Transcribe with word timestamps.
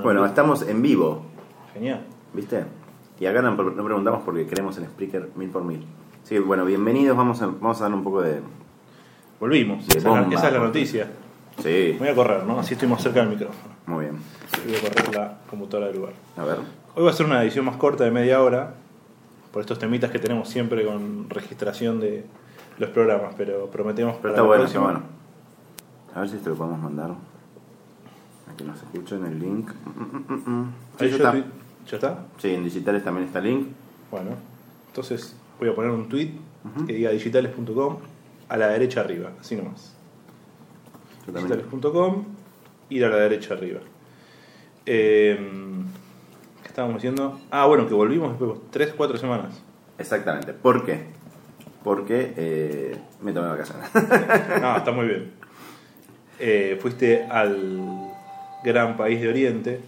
Bueno, 0.00 0.24
estamos 0.24 0.62
en 0.62 0.80
vivo, 0.80 1.22
Genial. 1.74 2.00
¿viste? 2.32 2.64
Y 3.20 3.26
acá 3.26 3.42
no, 3.42 3.50
no 3.52 3.84
preguntamos 3.84 4.22
porque 4.24 4.46
queremos 4.46 4.76
el 4.78 4.84
Spreaker 4.86 5.30
mil 5.36 5.50
por 5.50 5.62
mil. 5.64 5.84
Sí, 6.24 6.38
bueno, 6.38 6.64
bienvenidos, 6.64 7.16
vamos 7.16 7.42
a, 7.42 7.46
vamos 7.46 7.80
a 7.80 7.84
dar 7.84 7.92
un 7.94 8.02
poco 8.02 8.22
de... 8.22 8.40
Volvimos. 9.38 9.86
De 9.86 9.98
esa, 9.98 9.98
es 9.98 10.04
la- 10.04 10.10
bomba, 10.22 10.34
esa 10.36 10.46
es 10.46 10.52
la 10.54 10.58
porque- 10.60 10.78
noticia. 10.78 11.10
Sí, 11.62 11.96
Voy 11.98 12.08
a 12.08 12.14
correr, 12.14 12.44
¿no? 12.44 12.58
Así 12.58 12.72
estoy 12.74 12.88
más 12.88 13.02
cerca 13.02 13.20
del 13.20 13.28
micrófono. 13.28 13.74
muy 13.86 14.04
bien. 14.06 14.16
Voy 14.66 14.76
a 14.76 14.80
correr 14.80 15.14
la 15.14 15.38
computadora 15.50 15.88
del 15.88 15.96
lugar. 15.96 16.14
A 16.38 16.44
ver. 16.44 16.56
Hoy 16.94 17.04
va 17.04 17.10
a 17.10 17.12
ser 17.12 17.26
una 17.26 17.42
edición 17.42 17.66
más 17.66 17.76
corta 17.76 18.04
de 18.04 18.10
media 18.10 18.40
hora. 18.42 18.74
Por 19.52 19.60
estos 19.60 19.78
temitas 19.78 20.10
que 20.10 20.18
tenemos 20.18 20.48
siempre 20.48 20.86
con 20.86 21.28
registración 21.28 22.00
de 22.00 22.24
los 22.78 22.88
programas. 22.90 23.34
Pero 23.36 23.66
prometemos 23.66 24.14
Pero 24.22 24.22
para 24.22 24.32
está 24.32 24.42
bueno, 24.42 24.64
está 24.64 24.78
próxima- 24.80 25.00
bueno. 25.00 25.06
A 26.14 26.20
ver 26.20 26.28
si 26.30 26.36
esto 26.36 26.48
lo 26.50 26.56
podemos 26.56 26.80
mandar. 26.80 27.10
Que 28.56 28.64
nos 28.64 28.76
escuchen 28.82 29.24
el 29.24 29.38
link. 29.38 29.70
Mm, 29.72 30.32
mm, 30.32 30.50
mm. 30.50 30.74
Sí, 30.98 31.04
Ahí 31.04 31.10
ya 31.10 31.16
está. 31.16 31.32
¿Ya 31.34 31.96
está? 31.96 32.26
Sí, 32.38 32.54
en 32.54 32.64
digitales 32.64 33.02
también 33.02 33.26
está 33.26 33.38
el 33.38 33.44
link. 33.46 33.68
Bueno. 34.10 34.30
Entonces 34.88 35.34
voy 35.58 35.70
a 35.70 35.74
poner 35.74 35.90
un 35.90 36.08
tweet 36.08 36.32
que 36.86 36.92
diga 36.92 37.10
digitales.com 37.10 37.96
a 38.48 38.56
la 38.56 38.68
derecha 38.68 39.00
arriba. 39.00 39.30
Así 39.40 39.56
nomás. 39.56 39.94
Digitales.com 41.26 42.24
ir 42.90 43.04
a 43.04 43.08
la 43.08 43.16
derecha 43.16 43.54
arriba. 43.54 43.80
Eh, 44.84 45.38
¿Qué 46.62 46.68
estábamos 46.68 46.96
diciendo? 46.96 47.40
Ah, 47.50 47.66
bueno, 47.66 47.88
que 47.88 47.94
volvimos 47.94 48.30
después 48.30 48.60
de 48.60 48.66
3, 48.70 48.94
4 48.96 49.18
semanas. 49.18 49.62
Exactamente. 49.98 50.52
¿Por 50.52 50.84
qué? 50.84 51.04
Porque 51.82 52.34
eh, 52.36 52.98
me 53.22 53.32
tomé 53.32 53.48
vacaciones. 53.48 53.88
No, 54.60 54.76
está 54.76 54.92
muy 54.92 55.06
bien. 55.06 55.32
Eh, 56.38 56.78
fuiste 56.80 57.24
al 57.24 58.10
gran 58.64 58.96
país 58.96 59.20
de 59.20 59.28
Oriente. 59.28 59.80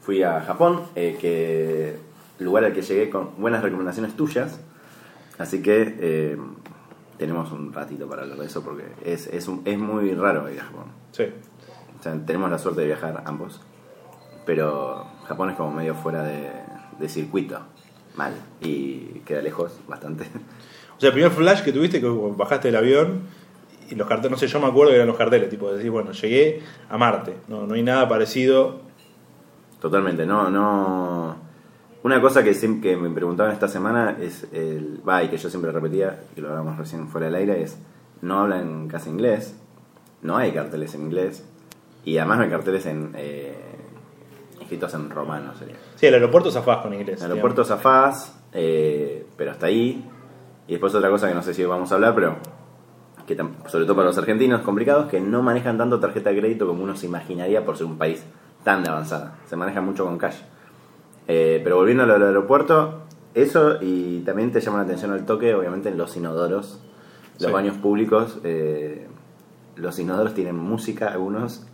Fui 0.00 0.22
a 0.22 0.40
Japón, 0.40 0.82
eh, 0.96 1.16
que 1.20 1.96
lugar 2.42 2.64
al 2.64 2.72
que 2.72 2.82
llegué 2.82 3.08
con 3.10 3.30
buenas 3.38 3.62
recomendaciones 3.62 4.16
tuyas. 4.16 4.58
Así 5.38 5.62
que 5.62 5.96
eh, 6.00 6.36
tenemos 7.18 7.52
un 7.52 7.72
ratito 7.72 8.08
para 8.08 8.22
hablar 8.22 8.38
de 8.38 8.46
eso 8.46 8.62
porque 8.62 8.84
es, 9.04 9.26
es, 9.28 9.48
un- 9.48 9.62
es 9.64 9.78
muy 9.78 10.12
raro 10.14 10.50
ir 10.50 10.60
a 10.60 10.64
Japón. 10.64 10.84
Sí. 11.12 11.24
O 11.98 12.02
sea, 12.02 12.14
tenemos 12.26 12.50
la 12.50 12.58
suerte 12.58 12.80
de 12.80 12.88
viajar 12.88 13.22
ambos. 13.26 13.60
Pero 14.44 15.06
Japón 15.26 15.50
es 15.50 15.56
como 15.56 15.70
medio 15.72 15.94
fuera 15.94 16.24
de, 16.24 16.50
de 16.98 17.08
circuito. 17.08 17.60
Mal. 18.16 18.34
Y 18.60 19.20
queda 19.24 19.40
lejos 19.40 19.78
bastante. 19.88 20.24
O 20.96 21.00
sea, 21.00 21.08
el 21.08 21.14
primer 21.14 21.30
flash 21.32 21.62
que 21.62 21.72
tuviste, 21.72 22.00
que 22.00 22.08
bajaste 22.08 22.68
del 22.68 22.76
avión 22.76 23.22
y 23.92 23.94
los 23.94 24.08
carteles, 24.08 24.30
no 24.30 24.38
sé, 24.38 24.46
yo 24.46 24.58
me 24.58 24.66
acuerdo 24.68 24.90
que 24.90 24.96
eran 24.96 25.06
los 25.06 25.18
carteles, 25.18 25.50
tipo, 25.50 25.70
de 25.70 25.76
decir, 25.76 25.90
bueno, 25.90 26.12
llegué 26.12 26.62
a 26.88 26.96
Marte. 26.96 27.36
No, 27.46 27.66
no 27.66 27.74
hay 27.74 27.82
nada 27.82 28.08
parecido. 28.08 28.80
Totalmente, 29.80 30.24
no, 30.24 30.48
no. 30.48 31.36
Una 32.02 32.20
cosa 32.20 32.42
que, 32.42 32.52
que 32.80 32.96
me 32.96 33.10
preguntaban 33.10 33.52
esta 33.52 33.68
semana 33.68 34.16
es 34.18 34.46
el. 34.52 35.06
Va, 35.06 35.22
y 35.22 35.28
que 35.28 35.36
yo 35.36 35.50
siempre 35.50 35.70
repetía, 35.72 36.20
que 36.34 36.40
lo 36.40 36.48
hablamos 36.48 36.78
recién 36.78 37.06
fuera 37.08 37.26
del 37.26 37.34
aire, 37.34 37.62
es. 37.62 37.78
No 38.22 38.40
hablan 38.40 38.88
casi 38.88 39.10
inglés, 39.10 39.54
no 40.22 40.38
hay 40.38 40.52
carteles 40.52 40.94
en 40.94 41.02
inglés, 41.02 41.44
y 42.04 42.16
además 42.16 42.38
no 42.38 42.44
hay 42.44 42.50
carteles 42.50 42.86
en. 42.86 43.12
eh, 43.14 43.54
escritos 44.60 44.94
en 44.94 45.10
romano, 45.10 45.52
sería. 45.58 45.76
Sí, 45.96 46.06
el 46.06 46.14
aeropuerto 46.14 46.50
zafás 46.50 46.78
con 46.78 46.94
inglés. 46.94 47.20
El 47.20 47.30
aeropuerto 47.30 47.62
zafás, 47.62 48.40
eh, 48.54 49.26
pero 49.36 49.50
hasta 49.50 49.66
ahí. 49.66 50.08
Y 50.66 50.72
después 50.72 50.94
otra 50.94 51.10
cosa 51.10 51.28
que 51.28 51.34
no 51.34 51.42
sé 51.42 51.52
si 51.52 51.62
vamos 51.64 51.92
a 51.92 51.96
hablar, 51.96 52.14
pero 52.14 52.36
que 53.26 53.36
sobre 53.68 53.84
todo 53.84 53.94
para 53.96 54.08
los 54.08 54.18
argentinos 54.18 54.60
complicados, 54.62 55.06
que 55.08 55.20
no 55.20 55.42
manejan 55.42 55.78
tanto 55.78 56.00
tarjeta 56.00 56.30
de 56.30 56.38
crédito 56.40 56.66
como 56.66 56.82
uno 56.84 56.96
se 56.96 57.06
imaginaría 57.06 57.64
por 57.64 57.76
ser 57.76 57.86
un 57.86 57.98
país 57.98 58.22
tan 58.64 58.82
de 58.84 58.90
avanzada. 58.90 59.38
Se 59.48 59.56
maneja 59.56 59.80
mucho 59.80 60.04
con 60.04 60.18
cash. 60.18 60.36
Eh, 61.28 61.60
pero 61.62 61.76
volviendo 61.76 62.02
a 62.02 62.06
lo 62.06 62.14
del 62.14 62.24
aeropuerto, 62.24 63.02
eso 63.34 63.76
y 63.80 64.20
también 64.20 64.50
te 64.52 64.60
llama 64.60 64.78
la 64.78 64.84
atención 64.84 65.12
al 65.12 65.24
toque, 65.24 65.54
obviamente, 65.54 65.88
en 65.88 65.96
los 65.98 66.16
inodoros, 66.16 66.80
los 67.38 67.46
Sí. 67.46 67.52
baños 67.52 67.76
públicos. 67.76 68.38
eh, 68.44 69.06
los 69.76 69.98
inodoros 69.98 70.34
tienen 70.34 70.56
música, 70.56 71.08
algunos. 71.08 71.66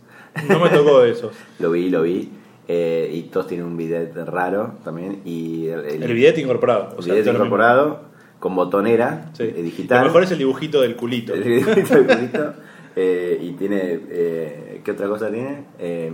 No 0.47 0.59
me 0.59 0.69
tocó 0.69 1.01
de 1.01 1.11
esos. 1.11 1.31
Lo 1.59 1.71
vi, 1.71 1.89
lo 1.89 2.03
vi. 2.03 2.31
eh, 2.71 3.09
y 3.13 3.23
todos 3.23 3.47
tienen 3.47 3.65
un 3.65 3.75
bidet 3.75 4.15
raro 4.27 4.73
también. 4.83 5.21
Y 5.25 5.67
el, 5.67 5.85
el- 5.85 6.03
El 6.03 6.13
bidet 6.13 6.37
incorporado. 6.37 6.93
O 6.97 7.01
sea, 7.01 7.13
bidet 7.15 7.33
incorporado 7.33 8.01
con 8.39 8.55
botonera 8.55 9.29
Sí. 9.33 9.43
eh, 9.43 9.61
digital. 9.61 9.99
Lo 9.99 10.05
mejor 10.05 10.23
es 10.23 10.31
el 10.31 10.37
dibujito 10.39 10.81
del 10.81 10.95
culito. 10.95 11.33
El 11.33 11.43
dibujito 11.43 11.95
del 11.95 12.05
culito, 12.07 12.53
eh, 12.95 13.37
y 13.41 13.51
tiene. 13.53 13.99
Eh, 14.09 14.81
¿Qué 14.83 14.91
otra 14.91 15.07
cosa 15.07 15.29
tiene? 15.29 15.65
Eh, 15.77 16.11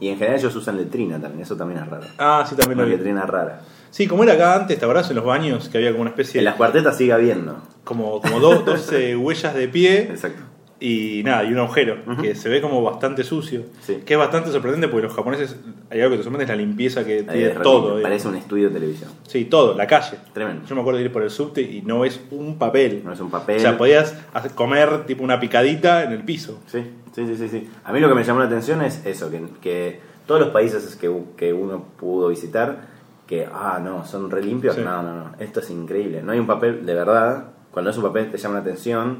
y 0.00 0.08
en 0.08 0.16
general 0.18 0.38
ellos 0.38 0.54
usan 0.56 0.76
letrina 0.76 1.20
también, 1.20 1.42
eso 1.42 1.56
también 1.56 1.80
es 1.80 1.88
raro. 1.88 2.06
Ah, 2.18 2.44
sí, 2.48 2.54
también 2.56 2.78
lo 2.78 2.84
Una 2.84 2.90
vi. 2.92 2.96
letrina 2.98 3.24
rara. 3.26 3.60
Sí, 3.90 4.06
como 4.06 4.22
era 4.24 4.34
acá 4.34 4.54
antes, 4.54 4.78
¿te 4.78 4.84
acordás 4.84 5.10
en 5.10 5.16
los 5.16 5.24
baños 5.24 5.68
que 5.68 5.78
había 5.78 5.90
como 5.90 6.02
una 6.02 6.10
especie 6.10 6.38
En 6.38 6.44
las 6.44 6.54
cuartetas 6.54 6.96
sigue 6.96 7.12
habiendo. 7.12 7.58
como, 7.84 8.20
como 8.20 8.38
dos, 8.40 8.64
dos 8.64 8.90
huellas 9.18 9.54
de 9.54 9.68
pie 9.68 10.02
Exacto. 10.02 10.42
Y 10.82 11.22
nada, 11.24 11.44
y 11.44 11.52
un 11.52 11.58
agujero, 11.58 11.98
que 12.22 12.34
se 12.34 12.48
ve 12.48 12.60
como 12.62 12.82
bastante 12.82 13.22
sucio. 13.22 13.64
Sí. 13.82 14.02
Que 14.04 14.14
es 14.14 14.18
bastante 14.18 14.50
sorprendente 14.50 14.88
porque 14.88 15.06
los 15.06 15.14
japoneses, 15.14 15.56
hay 15.90 16.00
algo 16.00 16.12
que 16.12 16.16
te 16.18 16.22
sorprende, 16.24 16.44
es 16.44 16.48
la 16.50 16.56
limpieza 16.56 17.04
que 17.04 17.18
Ahí 17.18 17.24
tiene 17.24 17.46
es 17.48 17.62
todo. 17.62 17.80
digamos. 17.82 18.02
Parece 18.02 18.28
un 18.28 18.36
estudio 18.36 18.68
de 18.68 18.74
televisión. 18.74 19.10
Sí, 19.28 19.44
todo, 19.44 19.76
la 19.76 19.86
calle. 19.86 20.16
Tremendo. 20.32 20.66
Yo 20.66 20.74
me 20.74 20.80
acuerdo 20.80 20.98
de 20.98 21.04
ir 21.04 21.12
por 21.12 21.22
el 21.22 21.30
subte 21.30 21.60
y 21.60 21.82
no 21.82 22.00
ves 22.00 22.18
un 22.30 22.56
papel. 22.58 23.02
No 23.04 23.12
es 23.12 23.20
un 23.20 23.30
papel. 23.30 23.58
O 23.58 23.60
sea, 23.60 23.76
podías 23.76 24.16
hacer- 24.32 24.52
comer 24.52 25.04
tipo 25.04 25.22
una 25.22 25.38
picadita 25.38 26.02
en 26.04 26.12
el 26.12 26.24
piso. 26.24 26.60
Sí, 26.66 26.82
sí, 27.14 27.26
sí, 27.26 27.36
sí, 27.36 27.48
sí. 27.48 27.68
A 27.84 27.92
mí 27.92 28.00
lo 28.00 28.08
que 28.08 28.14
me 28.14 28.24
llamó 28.24 28.40
la 28.40 28.46
atención 28.46 28.80
es 28.82 29.04
eso, 29.04 29.30
que, 29.30 29.42
que 29.60 30.00
todos 30.26 30.40
los 30.40 30.48
países 30.50 30.96
que, 30.96 31.12
que 31.36 31.52
uno 31.52 31.84
pudo 31.98 32.28
visitar, 32.28 32.88
que, 33.26 33.46
ah, 33.52 33.78
no, 33.84 34.06
son 34.06 34.30
re 34.30 34.42
limpios. 34.42 34.76
Sí. 34.76 34.80
No, 34.82 35.02
no, 35.02 35.14
no, 35.14 35.32
esto 35.40 35.60
es 35.60 35.68
increíble. 35.70 36.22
No 36.22 36.32
hay 36.32 36.38
un 36.38 36.46
papel 36.46 36.86
de 36.86 36.94
verdad. 36.94 37.44
Cuando 37.70 37.90
es 37.90 37.96
un 37.98 38.02
papel 38.02 38.30
te 38.30 38.38
llama 38.38 38.54
la 38.54 38.60
atención 38.62 39.18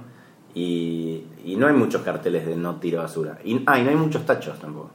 y, 0.55 1.23
y 1.45 1.57
no 1.57 1.67
hay 1.67 1.75
muchos 1.75 2.03
carteles 2.03 2.47
de 2.47 2.57
no 2.57 2.77
tiro 2.77 2.99
basura. 2.99 3.39
Y, 3.45 3.63
ah, 3.67 3.79
y 3.79 3.85
no 3.85 3.91
hay 3.91 3.97
muchos 3.97 4.27
tachos 4.27 4.59
tampoco. 4.59 4.91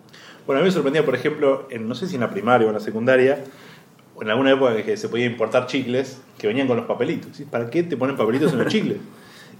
Bueno, 0.45 0.59
a 0.59 0.63
mí 0.63 0.67
me 0.67 0.71
sorprendía, 0.71 1.03
por 1.03 1.15
ejemplo, 1.15 1.67
en, 1.69 1.87
no 1.87 1.95
sé 1.95 2.07
si 2.07 2.15
en 2.15 2.21
la 2.21 2.29
primaria 2.29 2.67
o 2.67 2.69
en 2.69 2.75
la 2.75 2.79
secundaria, 2.79 3.43
o 4.15 4.21
en 4.21 4.29
alguna 4.29 4.51
época 4.51 4.81
que 4.83 4.95
se 4.97 5.09
podía 5.09 5.25
importar 5.25 5.67
chicles 5.67 6.21
que 6.37 6.47
venían 6.47 6.67
con 6.67 6.77
los 6.77 6.85
papelitos. 6.85 7.35
¿sí? 7.35 7.45
¿Para 7.45 7.69
qué 7.69 7.83
te 7.83 7.97
ponen 7.97 8.15
papelitos 8.15 8.51
en 8.53 8.59
los 8.59 8.67
chicles? 8.67 8.97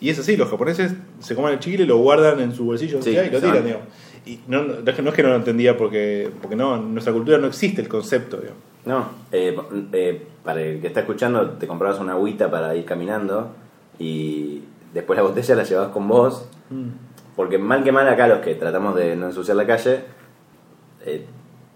Y 0.01 0.09
es 0.09 0.19
así, 0.19 0.35
los 0.35 0.49
japoneses 0.49 0.93
se 1.19 1.35
comen 1.35 1.53
el 1.53 1.59
chicle, 1.59 1.85
lo 1.85 1.97
guardan 1.97 2.41
en 2.41 2.53
su 2.53 2.65
bolsillo 2.65 3.01
Sí, 3.01 3.11
y 3.11 3.29
lo 3.29 3.39
tiran, 3.39 3.63
digamos. 3.63 3.87
Y 4.25 4.41
no, 4.45 4.63
no 4.63 4.91
es 4.91 5.13
que 5.15 5.23
no 5.23 5.29
lo 5.29 5.35
entendía 5.35 5.77
porque, 5.77 6.29
porque 6.41 6.57
no, 6.57 6.75
en 6.75 6.93
nuestra 6.93 7.13
cultura 7.13 7.37
no 7.37 7.47
existe 7.47 7.81
el 7.81 7.87
concepto, 7.87 8.35
digamos. 8.35 8.61
No, 8.85 9.09
eh, 9.31 9.55
eh, 9.93 10.27
para 10.43 10.61
el 10.61 10.81
que 10.81 10.87
está 10.87 10.99
escuchando, 10.99 11.51
te 11.51 11.65
comprabas 11.65 11.99
una 11.99 12.11
agüita 12.11 12.51
para 12.51 12.75
ir 12.75 12.83
caminando 12.83 13.53
y 13.97 14.63
después 14.95 15.17
la 15.17 15.23
botella 15.23 15.55
la 15.55 15.63
llevabas 15.63 15.91
con 15.91 16.07
vos. 16.07 16.47
Porque 17.35 17.57
mal 17.59 17.83
que 17.83 17.91
mal 17.91 18.07
acá 18.07 18.27
los 18.27 18.39
que 18.39 18.55
tratamos 18.55 18.95
de 18.95 19.15
no 19.15 19.27
ensuciar 19.27 19.57
la 19.57 19.67
calle, 19.67 19.99
eh, 21.05 21.25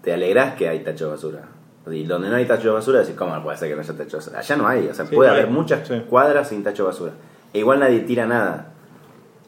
te 0.02 0.12
alegrás 0.12 0.54
que 0.54 0.68
hay 0.68 0.80
tacho 0.80 1.04
de 1.04 1.10
basura. 1.12 1.42
Y 1.90 2.04
donde 2.04 2.28
no 2.30 2.36
hay 2.36 2.46
tacho 2.46 2.68
de 2.68 2.74
basura, 2.74 3.00
decís, 3.00 3.14
¿cómo 3.16 3.40
puede 3.42 3.56
ser 3.58 3.68
que 3.68 3.74
no 3.74 3.80
haya 3.82 3.92
tacho 3.94 4.10
de 4.10 4.16
basura? 4.16 4.38
Allá 4.38 4.56
no 4.56 4.66
hay, 4.68 4.88
o 4.88 4.94
sea, 4.94 5.06
Sí, 5.06 5.14
puede 5.14 5.28
no 5.30 5.34
hay. 5.36 5.40
haber 5.42 5.52
muchas 5.52 5.86
Sí. 5.86 6.02
cuadras 6.08 6.48
sin 6.48 6.62
tacho 6.64 6.82
de 6.84 6.86
basura. 6.88 7.12
E 7.52 7.58
igual 7.58 7.78
nadie 7.80 8.00
tira 8.00 8.26
nada. 8.26 8.72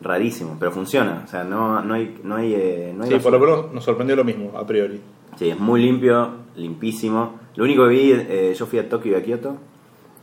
Rarísimo, 0.00 0.56
pero 0.58 0.72
funciona. 0.72 1.22
O 1.24 1.28
sea, 1.28 1.44
no, 1.44 1.80
no 1.82 1.94
hay... 1.94 2.18
No 2.24 2.34
hay, 2.36 2.54
eh, 2.54 2.92
no 2.96 3.04
hay 3.04 3.10
Sí, 3.10 3.18
por 3.20 3.32
lo 3.32 3.38
menos 3.38 3.72
nos 3.72 3.84
sorprendió 3.84 4.16
lo 4.16 4.24
mismo, 4.24 4.58
a 4.58 4.66
priori. 4.66 5.00
Sí, 5.38 5.48
es 5.50 5.58
muy 5.58 5.80
limpio, 5.80 6.30
limpísimo. 6.56 7.38
Lo 7.54 7.64
único 7.64 7.84
que 7.84 7.90
vi, 7.90 8.12
eh, 8.12 8.52
yo 8.58 8.66
fui 8.66 8.78
a 8.80 8.88
Tokio 8.88 9.12
y 9.12 9.14
a 9.14 9.22
Kioto. 9.22 9.56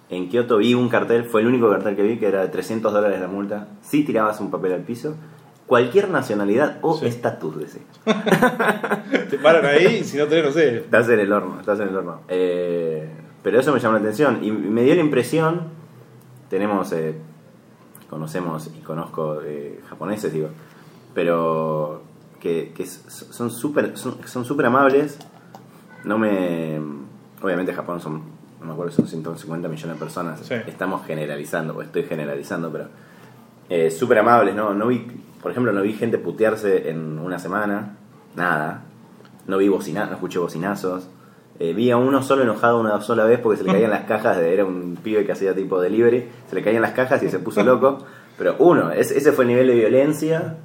En 0.09 0.27
Kioto 0.29 0.57
vi 0.57 0.73
un 0.73 0.89
cartel, 0.89 1.23
fue 1.25 1.41
el 1.41 1.47
único 1.47 1.69
cartel 1.69 1.95
que 1.95 2.01
vi, 2.03 2.17
que 2.17 2.27
era 2.27 2.41
de 2.41 2.47
300 2.47 2.91
dólares 2.91 3.19
la 3.21 3.27
multa. 3.27 3.67
Si 3.81 4.03
tirabas 4.03 4.39
un 4.41 4.49
papel 4.49 4.73
al 4.73 4.81
piso, 4.81 5.15
cualquier 5.67 6.09
nacionalidad 6.09 6.79
o 6.81 6.97
Sí. 6.97 7.05
estatus, 7.05 7.57
decís. 7.59 7.81
Te 9.29 9.37
paran 9.37 9.65
ahí 9.65 9.99
y 10.01 10.03
si 10.03 10.17
no 10.17 10.25
tenés, 10.25 10.45
no 10.45 10.51
sé. 10.51 10.77
Estás 10.77 11.07
en 11.09 11.19
el 11.19 11.31
horno, 11.31 11.59
estás 11.59 11.79
en 11.79 11.89
el 11.89 11.95
horno. 11.95 12.21
Eh, 12.27 13.07
pero 13.43 13.59
eso 13.59 13.71
me 13.71 13.79
llamó 13.79 13.93
la 13.93 13.99
atención 13.99 14.39
y 14.43 14.51
me 14.51 14.81
dio 14.83 14.95
la 14.95 15.01
impresión, 15.01 15.67
tenemos, 16.49 16.91
eh, 16.93 17.15
conocemos 18.09 18.67
y 18.75 18.79
conozco 18.81 19.41
eh, 19.43 19.79
japoneses, 19.87 20.33
digo, 20.33 20.49
pero 21.13 22.01
que, 22.39 22.73
que 22.75 22.85
son 22.87 23.51
súper 23.51 23.95
son, 23.97 24.17
son 24.25 24.43
súper 24.45 24.65
amables. 24.65 25.19
No 26.03 26.17
me... 26.17 26.79
Obviamente 27.41 27.73
Japón 27.73 27.99
son, 28.01 28.23
no 28.59 28.65
me 28.67 28.73
acuerdo, 28.73 28.91
son 28.91 29.07
150 29.07 29.67
millones 29.67 29.95
de 29.95 29.99
personas. 29.99 30.39
Sí. 30.41 30.55
Estamos 30.67 31.05
generalizando, 31.05 31.75
o 31.77 31.81
estoy 31.81 32.03
generalizando, 32.03 32.71
pero 32.71 32.85
eh, 33.69 33.89
súper 33.91 34.19
amables, 34.19 34.55
¿no? 34.55 34.73
No 34.73 34.87
vi, 34.87 35.05
por 35.41 35.51
ejemplo, 35.51 35.71
no 35.71 35.81
vi 35.81 35.93
gente 35.93 36.17
putearse 36.17 36.89
en 36.89 37.19
una 37.19 37.39
semana, 37.39 37.95
nada. 38.35 38.81
No 39.47 39.57
vi 39.57 39.67
bocina, 39.69 40.05
no 40.05 40.13
escuché 40.13 40.39
bocinazos. 40.39 41.07
Eh, 41.59 41.73
vi 41.73 41.91
a 41.91 41.97
uno 41.97 42.21
solo 42.23 42.43
enojado 42.43 42.79
una 42.79 43.01
sola 43.01 43.25
vez 43.25 43.39
porque 43.39 43.57
se 43.57 43.63
le 43.65 43.71
caían 43.73 43.89
las 43.91 44.05
cajas, 44.05 44.37
de- 44.37 44.53
era 44.53 44.63
un 44.65 44.97
pibe 45.03 45.25
que 45.25 45.31
hacía 45.33 45.53
tipo 45.53 45.79
delivery, 45.81 46.27
se 46.49 46.55
le 46.55 46.63
caían 46.63 46.81
las 46.81 46.91
cajas 46.91 47.21
y 47.23 47.29
se 47.29 47.39
puso 47.39 47.63
loco. 47.63 48.05
Pero 48.37 48.55
uno, 48.59 48.91
es- 48.91 49.11
ese 49.11 49.31
fue 49.33 49.43
el 49.45 49.49
nivel 49.49 49.67
de 49.67 49.73
violencia 49.75 50.55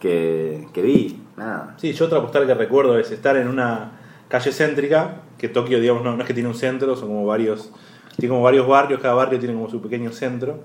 que, 0.00 0.66
que 0.72 0.82
vi. 0.82 1.20
Nada. 1.36 1.74
Sí, 1.78 1.92
yo 1.92 2.06
otra 2.06 2.20
postal 2.20 2.46
que 2.46 2.54
recuerdo 2.54 2.98
es 2.98 3.10
estar 3.10 3.36
en 3.36 3.48
una 3.48 3.92
calle 4.28 4.52
céntrica, 4.52 5.16
que 5.38 5.48
Tokio, 5.48 5.80
digamos, 5.80 6.02
no, 6.04 6.14
no 6.16 6.22
es 6.22 6.26
que 6.26 6.34
tiene 6.34 6.48
un 6.48 6.54
centro, 6.54 6.96
son 6.96 7.08
como 7.08 7.26
varios, 7.26 7.70
tiene 8.16 8.30
como 8.32 8.42
varios 8.42 8.66
barrios, 8.66 9.00
cada 9.00 9.14
barrio 9.14 9.38
tiene 9.38 9.54
como 9.54 9.68
su 9.68 9.80
pequeño 9.82 10.10
centro. 10.12 10.60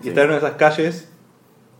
Y 0.00 0.04
Sí. 0.04 0.08
está 0.10 0.22
en 0.22 0.26
una 0.28 0.38
de 0.40 0.46
esas 0.46 0.56
calles 0.56 1.10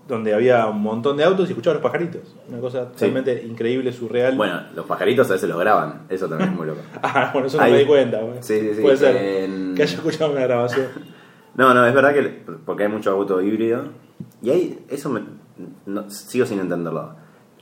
donde 0.06 0.34
había 0.34 0.66
un 0.66 0.82
montón 0.82 1.16
de 1.16 1.24
autos 1.24 1.48
y 1.48 1.52
escuchaba 1.52 1.74
los 1.74 1.82
pajaritos. 1.82 2.36
Una 2.48 2.60
cosa 2.60 2.88
Sí. 2.94 3.00
realmente 3.06 3.42
increíble, 3.48 3.90
surreal. 3.92 4.36
Bueno, 4.36 4.60
los 4.74 4.84
pajaritos 4.84 5.30
a 5.30 5.32
veces 5.34 5.48
los 5.48 5.58
graban, 5.58 6.02
eso 6.10 6.28
también 6.28 6.50
es 6.50 6.56
muy 6.56 6.66
loco. 6.66 6.80
Ah, 7.02 7.30
bueno, 7.32 7.46
eso 7.48 7.56
no 7.56 7.62
Ahí. 7.62 7.72
me 7.72 7.78
di 7.78 7.84
cuenta. 7.86 8.20
Sí, 8.40 8.60
sí, 8.60 8.74
sí, 8.76 8.82
Puede 8.82 8.96
ser 8.98 9.16
en- 9.16 9.74
que 9.74 9.82
haya 9.82 9.94
escuchado 9.96 10.30
una 10.32 10.42
grabación. 10.42 10.86
No, 11.56 11.72
no, 11.72 11.86
es 11.86 11.94
verdad 11.94 12.12
que 12.12 12.42
porque 12.66 12.82
hay 12.82 12.88
mucho 12.88 13.12
auto 13.12 13.40
híbrido 13.40 13.84
y 14.42 14.50
ahí 14.50 14.84
eso 14.88 15.08
me, 15.08 15.20
no- 15.86 16.10
sigo 16.10 16.44
sin 16.46 16.58
entenderlo. 16.58 17.14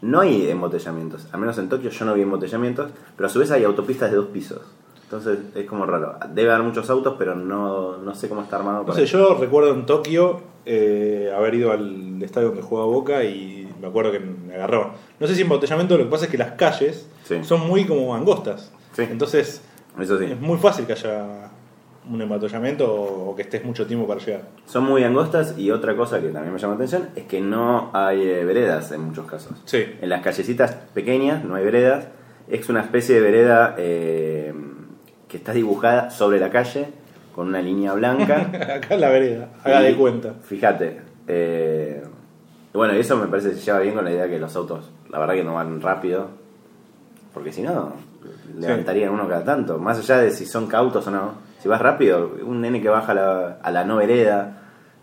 No 0.03 0.21
hay 0.21 0.51
embotellamientos, 0.51 1.27
al 1.33 1.41
menos 1.41 1.57
en 1.59 1.69
Tokio 1.69 1.89
yo 1.91 2.05
no 2.05 2.15
vi 2.15 2.23
embotellamientos, 2.23 2.91
pero 3.17 3.29
a 3.29 3.31
su 3.31 3.39
vez 3.39 3.51
hay 3.53 3.65
autopistas 3.65 4.11
de 4.11 4.17
dos 4.19 4.27
pisos. 4.27 4.61
Entonces 5.05 5.39
es 5.55 5.67
como 5.67 5.87
raro. 5.87 6.17
Debe 6.35 6.51
haber 6.53 6.65
muchos 6.67 6.89
autos, 6.91 7.15
pero 7.19 7.35
no, 7.35 7.99
no 7.99 8.15
sé 8.15 8.29
cómo 8.29 8.43
está 8.43 8.57
armado. 8.57 8.79
No 8.81 8.87
para 8.87 8.97
sé, 8.99 9.05
eso. 9.05 9.19
yo 9.35 9.35
recuerdo 9.41 9.73
en 9.75 9.87
Tokio 9.87 10.41
eh, 10.67 11.33
haber 11.37 11.55
ido 11.55 11.71
al 11.73 12.23
estadio 12.23 12.49
donde 12.49 12.63
jugaba 12.63 12.87
Boca 12.89 13.23
y 13.25 13.69
me 13.81 13.87
acuerdo 13.89 14.11
que 14.11 14.21
me 14.21 14.55
agarró. 14.55 14.93
No 15.21 15.27
sé 15.27 15.35
si 15.35 15.43
embotellamiento, 15.43 15.97
lo 15.99 16.05
que 16.05 16.11
pasa 16.11 16.25
es 16.25 16.31
que 16.31 16.39
las 16.39 16.53
calles 16.53 17.07
Sí. 17.25 17.45
son 17.45 17.61
muy 17.69 17.85
como 17.85 18.15
angostas. 18.15 18.73
Sí. 18.95 19.03
Entonces 19.09 19.63
Eso 20.01 20.19
sí. 20.19 20.25
es 20.25 20.41
muy 20.41 20.59
fácil 20.59 20.87
que 20.87 20.95
haya 20.95 21.51
un 22.11 22.21
embotellamiento 22.21 22.93
o, 22.93 23.31
o 23.31 23.37
que 23.37 23.43
estés 23.43 23.65
mucho 23.65 23.87
tiempo 23.87 24.07
para 24.07 24.21
llegar. 24.21 24.43
Son 24.67 24.85
muy 24.85 25.05
angostas 25.05 25.57
y 25.57 25.71
otra 25.71 25.95
cosa 25.97 26.21
que 26.21 26.29
también 26.29 26.53
me 26.53 26.59
llama 26.59 26.73
la 26.75 26.77
atención 26.77 27.09
es 27.15 27.25
que 27.25 27.41
no 27.41 27.91
hay 27.93 28.23
eh, 28.23 28.45
veredas 28.45 28.91
en 28.93 29.03
muchos 29.03 29.27
casos. 29.27 29.53
Sí. 29.65 29.85
En 30.01 30.09
las 30.09 30.23
callecitas 30.23 30.75
pequeñas 30.95 31.45
no 31.45 31.55
hay 31.55 31.65
veredas. 31.65 32.07
Es 32.49 32.69
una 32.69 32.81
especie 32.81 33.15
de 33.15 33.21
vereda 33.21 33.75
eh, 33.79 34.53
que 35.29 35.37
está 35.37 35.53
dibujada 35.53 36.11
sobre 36.11 36.41
la 36.41 36.51
calle 36.51 36.89
con 37.35 37.49
una 37.49 37.63
línea 37.63 37.93
blanca. 37.95 38.41
Acá 38.77 38.95
en 38.95 39.01
la 39.01 39.09
vereda, 39.09 39.49
haga 39.65 39.81
de 39.81 39.95
cuenta. 39.97 40.35
Fíjate. 40.43 41.01
eh, 41.29 42.03
bueno, 42.75 42.95
y 42.97 43.01
eso 43.01 43.17
me 43.17 43.27
parece 43.27 43.51
que 43.51 43.55
se 43.57 43.63
lleva 43.67 43.81
bien 43.81 43.95
con 43.95 44.05
la 44.05 44.11
idea 44.11 44.29
que 44.29 44.39
los 44.39 44.57
autos, 44.57 44.91
la 45.11 45.19
verdad 45.19 45.35
que 45.35 45.45
no 45.45 45.55
van 45.55 45.81
rápido. 45.81 46.29
Porque 47.35 47.53
si 47.53 47.63
no, 47.63 47.93
levantarían 48.59 49.11
uno 49.11 49.29
cada 49.29 49.45
tanto. 49.45 49.79
Más 49.79 49.99
allá 49.99 50.19
de 50.19 50.31
si 50.31 50.47
son 50.47 50.67
cautos 50.67 51.07
o 51.07 51.11
no. 51.11 51.52
Si 51.63 51.69
vas 51.69 51.81
rápido, 51.81 52.33
un 52.45 52.61
nene 52.61 52.83
que 52.83 52.89
baja 52.89 53.13
a 53.13 53.15
la, 53.15 53.59
a 53.63 53.71
la 53.71 53.85
no 53.85 53.97
vereda. 53.97 54.59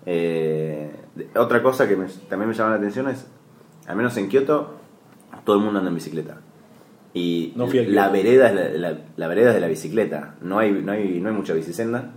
eh, 0.05 0.91
otra 1.35 1.61
cosa 1.61 1.87
que 1.87 1.95
me- 1.95 2.07
también 2.29 2.49
me 2.49 2.53
llama 2.55 2.71
la 2.71 2.75
atención 2.77 3.07
es, 3.09 3.25
al 3.87 3.95
menos 3.95 4.15
en 4.17 4.27
Kioto, 4.27 4.75
todo 5.45 5.55
el 5.57 5.61
mundo 5.63 5.79
anda 5.79 5.89
en 5.89 5.95
bicicleta. 5.95 6.37
Y 7.13 7.53
No 7.55 7.67
la 7.87 8.09
vereda, 8.09 8.49
es 8.49 8.53
la, 8.79 8.89
la- 8.91 8.97
la 9.15 9.27
vereda 9.27 9.49
es 9.49 9.55
de 9.55 9.61
la 9.61 9.67
bicicleta. 9.67 10.35
No 10.41 10.59
hay, 10.59 10.71
no 10.71 10.91
hay, 10.91 11.19
no 11.21 11.29
hay 11.29 11.35
mucha 11.35 11.53
bicisenda. 11.53 12.11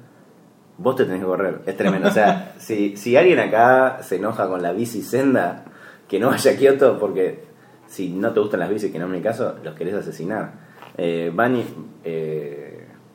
Vos 0.79 0.97
te 0.97 1.05
tenés 1.05 1.21
que 1.21 1.27
correr. 1.27 1.61
Es 1.67 1.77
tremendo. 1.77 2.09
O 2.09 2.13
sea, 2.13 2.55
si, 2.59 2.97
si 2.97 3.17
alguien 3.17 3.39
acá 3.39 3.99
se 4.03 4.17
enoja 4.17 4.49
con 4.49 4.61
la 4.63 4.73
bicisenda, 4.73 5.65
que 6.09 6.19
no 6.19 6.29
vaya 6.29 6.51
a 6.53 6.57
Kioto 6.57 6.99
porque 6.99 7.45
si 7.87 8.11
no 8.11 8.33
te 8.33 8.41
gustan 8.41 8.61
las 8.61 8.71
bicis, 8.71 8.91
que 8.91 8.99
no 8.99 9.07
es 9.07 9.13
mi 9.13 9.21
caso, 9.21 9.55
los 9.63 9.75
querés 9.75 9.95
asesinar. 9.95 10.53
Eh, 10.99 11.31
van 11.35 11.57
y, 11.57 11.65
eh, 12.05 12.72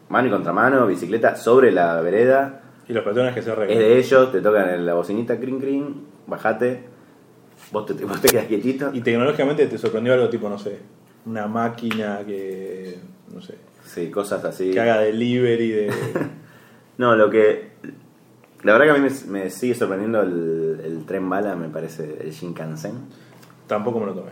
mano 0.09 0.27
y 0.27 0.31
contramano, 0.31 0.85
bicicleta 0.87 1.35
sobre 1.35 1.71
la 1.71 2.01
vereda. 2.01 2.61
Y 2.87 2.93
los 2.93 3.03
peatones 3.03 3.33
que 3.35 3.41
se 3.41 3.49
Es 3.51 3.57
arreglan. 3.57 3.79
de 3.79 3.97
ellos, 3.97 4.31
te 4.31 4.41
tocan 4.41 4.69
en 4.69 4.85
la 4.85 4.93
bocinita, 4.93 5.37
crin 5.39 5.59
crin, 5.59 6.03
bajate. 6.27 6.83
Vos 7.71 7.85
te, 7.85 7.93
vos 8.05 8.21
te 8.21 8.29
quedas 8.29 8.45
quietito. 8.45 8.91
Y 8.93 9.01
tecnológicamente 9.01 9.67
te 9.67 9.77
sorprendió 9.77 10.13
algo 10.13 10.29
tipo, 10.29 10.47
no 10.49 10.57
sé, 10.57 10.77
una 11.25 11.47
máquina 11.47 12.19
que, 12.25 12.97
no 13.33 13.41
sé, 13.41 13.55
Sí, 13.85 14.09
cosas 14.11 14.43
así. 14.45 14.71
que 14.71 14.79
haga 14.81 14.99
delivery 14.99 15.69
de... 15.71 15.93
No, 16.97 17.15
lo 17.15 17.29
que. 17.29 17.69
La 18.63 18.71
verdad 18.73 18.85
que 18.85 18.91
a 18.91 19.01
mí 19.01 19.07
me, 19.27 19.31
me 19.43 19.49
sigue 19.51 19.75
sorprendiendo 19.75 20.21
el, 20.21 20.81
el 20.83 21.05
tren 21.05 21.29
bala, 21.29 21.55
me 21.55 21.69
parece, 21.69 22.17
el 22.23 22.31
Shinkansen. 22.31 22.93
Tampoco 23.67 23.99
me 23.99 24.07
lo 24.07 24.13
tomé. 24.13 24.31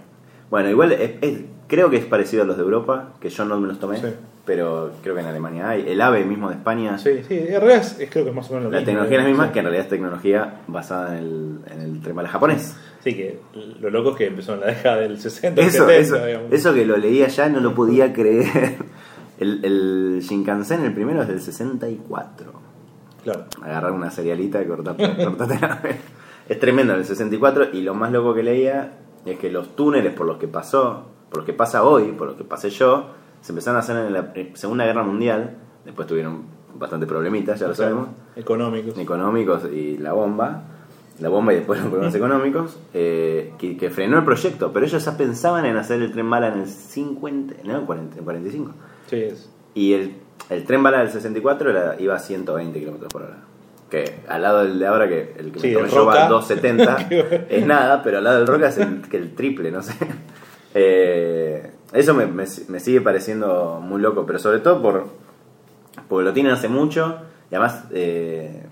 Bueno, 0.49 0.69
igual 0.69 0.91
es- 0.93 1.11
es- 1.21 1.41
creo 1.67 1.91
que 1.91 1.97
es 1.97 2.05
parecido 2.05 2.41
a 2.41 2.45
los 2.47 2.57
de 2.57 2.63
Europa, 2.63 3.13
que 3.19 3.29
yo 3.29 3.45
no 3.45 3.59
me 3.59 3.67
los 3.67 3.79
tomé, 3.79 3.97
Sí. 3.97 4.07
Pero 4.45 4.91
creo 5.01 5.15
que 5.15 5.21
en 5.21 5.27
Alemania 5.27 5.69
hay. 5.69 5.85
El 5.87 5.99
AVE 6.01 6.23
mismo 6.25 6.49
de 6.49 6.55
España, 6.55 6.97
Sí, 6.97 7.21
sí, 7.27 7.35
en 7.37 7.47
realidad 7.61 7.77
es, 7.77 7.99
es- 7.99 8.09
creo 8.09 8.23
que 8.25 8.29
es 8.29 8.35
más 8.35 8.49
o 8.49 8.53
menos 8.53 8.65
lo 8.65 8.71
la 8.71 8.77
mismo. 8.77 8.85
tecnología 8.85 9.17
es 9.17 9.23
la 9.23 9.29
misma, 9.29 9.45
Sí. 9.47 9.53
que 9.53 9.59
en 9.59 9.65
realidad 9.65 9.83
es 9.85 9.89
tecnología 9.89 10.53
basada 10.67 11.17
en 11.17 11.23
el, 11.23 11.59
en 11.73 11.81
el 11.81 12.01
tren 12.01 12.15
bala 12.15 12.29
japonés. 12.29 12.77
Sí, 13.03 13.13
que 13.15 13.39
lo 13.81 13.89
loco 13.89 14.11
es 14.11 14.15
que 14.17 14.27
empezó 14.27 14.53
en 14.55 14.61
la 14.61 14.67
década 14.67 14.97
del 14.97 15.19
60, 15.19 15.61
Eso, 15.61 15.85
70, 15.87 15.95
eso, 15.95 16.25
digamos. 16.25 16.51
eso 16.53 16.73
que 16.73 16.85
lo 16.85 16.97
leía 16.97 17.27
ya 17.27 17.49
no 17.49 17.59
lo 17.59 17.73
podía 17.75 18.13
creer. 18.13 18.75
El, 19.39 19.65
el 19.65 20.19
Shinkansen, 20.21 20.83
el 20.85 20.93
primero, 20.93 21.21
es 21.21 21.27
del 21.27 21.41
64. 21.41 22.53
Claro. 23.23 23.45
agarrar 23.63 23.91
una 23.91 24.11
cerealita 24.11 24.61
y 24.61 24.65
cortarte, 24.67 25.15
cortarte 25.25 25.59
la 25.59 25.75
vena. 25.83 25.97
Es 26.47 26.59
tremendo 26.59 26.93
en 26.93 26.99
el 26.99 27.05
64 27.05 27.69
y 27.73 27.81
lo 27.81 27.95
más 27.95 28.11
loco 28.11 28.33
que 28.35 28.43
leía 28.43 28.91
es 29.25 29.39
que 29.39 29.49
los 29.51 29.75
túneles 29.75 30.13
por 30.13 30.27
los 30.27 30.37
que 30.37 30.47
pasó, 30.47 31.05
por 31.29 31.39
los 31.39 31.45
que 31.45 31.53
pasa 31.53 31.83
hoy, 31.83 32.11
por 32.11 32.27
los 32.27 32.37
que 32.37 32.43
pasé 32.43 32.69
yo, 32.69 33.07
se 33.45 33.51
empezaron 33.51 33.77
a 33.77 33.79
hacer 33.81 33.95
en 33.97 34.11
la 34.13 34.33
Segunda 34.55 34.85
Guerra 34.85 35.03
Mundial, 35.03 35.51
después 35.85 36.07
tuvieron 36.07 36.43
bastante 36.79 37.05
problemitas, 37.05 37.59
ya 37.59 37.67
lo 37.67 37.75
sabemos, 37.75 38.07
Económicos. 38.35 38.97
económicos 38.97 39.65
y 39.71 39.97
la 39.99 40.13
bomba, 40.13 40.63
la 41.19 41.29
bomba 41.29 41.53
y 41.53 41.57
después 41.57 41.79
los 41.79 41.89
problemas 41.89 42.15
económicos, 42.15 42.77
eh, 42.95 43.53
que, 43.59 43.77
que 43.77 43.89
frenó 43.91 44.17
el 44.17 44.25
proyecto, 44.25 44.71
pero 44.73 44.85
ellos 44.87 45.05
ya 45.05 45.15
pensaban 45.15 45.65
en 45.65 45.77
hacer 45.77 46.01
el 46.01 46.11
tren 46.11 46.27
bala 46.29 46.47
en 46.47 46.61
el 46.61 46.67
50, 46.67 47.55
no, 47.65 47.77
en 47.77 47.85
40, 47.85 48.17
en 48.17 48.23
45. 48.23 48.71
Sí, 49.09 49.15
es. 49.21 49.49
Y 49.75 49.93
el, 49.93 50.15
el 50.49 50.63
tren 50.65 50.81
bala 50.81 50.97
del 50.99 51.09
64 51.11 51.69
era- 51.69 51.95
iba 51.99 52.15
a 52.15 52.19
120 52.19 52.79
kilómetros 52.79 53.13
por 53.13 53.21
hora. 53.21 53.37
Que 53.89 54.15
al 54.27 54.41
lado 54.41 54.63
del 54.65 54.79
de 54.79 54.87
ahora, 54.87 55.07
que 55.07 55.35
el 55.37 55.51
que 55.51 55.59
Sí, 55.59 55.67
me 55.67 55.83
tomé 55.87 56.05
va 56.05 56.25
a 56.25 56.29
270, 56.29 57.07
es 57.49 57.65
nada, 57.67 58.01
pero 58.03 58.17
al 58.17 58.23
lado 58.23 58.39
del 58.39 58.47
Roca 58.47 58.67
es 58.69 58.77
el, 58.79 59.01
que 59.03 59.17
el 59.17 59.35
triple, 59.35 59.71
no 59.71 59.83
sé. 59.83 59.93
Eh, 60.77 61.71
eso 61.95 62.13
me, 62.13 62.25
me- 62.27 62.45
me 62.67 62.79
sigue 62.79 63.01
pareciendo 63.01 63.79
muy 63.81 64.01
loco, 64.01 64.25
pero 64.25 64.39
sobre 64.39 64.59
todo 64.59 64.81
por 64.81 65.07
porque 66.09 66.25
lo 66.25 66.33
tienen 66.33 66.51
hace 66.51 66.67
mucho 66.67 67.17
y 67.51 67.55
además 67.55 67.85
eh, 67.91 68.63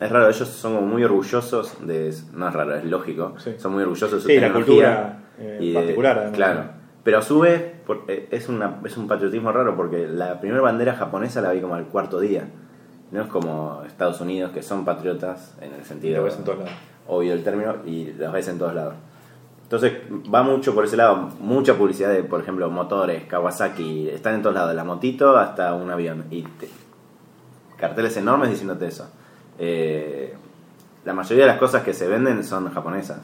es 0.00 0.10
raro, 0.10 0.28
ellos 0.28 0.48
son 0.48 0.74
como 0.76 0.86
muy 0.86 1.02
orgullosos 1.04 1.86
de... 1.86 2.14
No 2.32 2.48
es 2.48 2.54
raro, 2.54 2.74
es 2.76 2.84
lógico. 2.84 3.34
Sí. 3.38 3.54
Son 3.58 3.72
muy 3.72 3.82
orgullosos 3.82 4.12
de 4.12 4.20
su 4.20 4.28
Sí, 4.28 4.34
la 4.36 4.40
tecnología 4.48 4.74
cultura, 4.76 5.18
eh, 5.38 5.58
y 5.60 5.68
de- 5.70 5.74
particular, 5.74 6.18
además. 6.18 6.36
Claro. 6.36 6.64
Pero 7.02 7.18
a 7.18 7.22
su 7.22 7.40
vez 7.40 7.62
por- 7.86 8.04
eh, 8.08 8.28
es, 8.30 8.48
una, 8.48 8.80
es 8.84 8.96
un 8.96 9.08
patriotismo 9.08 9.52
raro 9.52 9.76
porque 9.76 10.06
la 10.08 10.40
primera 10.40 10.62
bandera 10.62 10.94
japonesa 10.94 11.40
la 11.40 11.52
vi 11.52 11.60
como 11.60 11.74
al 11.74 11.86
cuarto 11.86 12.20
día. 12.20 12.48
No 13.10 13.22
es 13.22 13.28
como 13.28 13.82
Estados 13.86 14.20
Unidos 14.20 14.52
que 14.52 14.62
son 14.62 14.84
patriotas 14.84 15.54
en 15.60 15.72
el 15.74 15.84
sentido 15.84 16.18
lo 16.18 16.24
ves 16.24 16.36
en 16.36 16.44
todos 16.44 16.58
lados. 16.58 16.72
obvio 17.06 17.32
del 17.32 17.44
término 17.44 17.76
y 17.86 18.12
los 18.12 18.32
ves 18.32 18.48
en 18.48 18.58
todos 18.58 18.74
lados. 18.74 18.94
Entonces 19.64 19.94
va 20.32 20.42
mucho 20.42 20.74
por 20.74 20.84
ese 20.84 20.96
lado, 20.96 21.30
mucha 21.40 21.74
publicidad 21.76 22.10
de, 22.10 22.22
por 22.22 22.40
ejemplo, 22.40 22.70
motores, 22.70 23.24
Kawasaki, 23.24 24.08
están 24.10 24.34
en 24.36 24.42
todos 24.42 24.54
lados, 24.54 24.74
la 24.74 24.84
motito 24.84 25.36
hasta 25.36 25.74
un 25.74 25.90
avión. 25.90 26.24
Y 26.30 26.42
te- 26.42 26.68
carteles 27.76 28.16
enormes 28.16 28.50
diciéndote 28.50 28.86
eso. 28.86 29.10
Eh, 29.58 30.34
la 31.04 31.12
mayoría 31.12 31.44
de 31.44 31.50
las 31.50 31.58
cosas 31.58 31.82
que 31.82 31.92
se 31.92 32.06
venden 32.08 32.44
son 32.44 32.70
japonesas. 32.72 33.20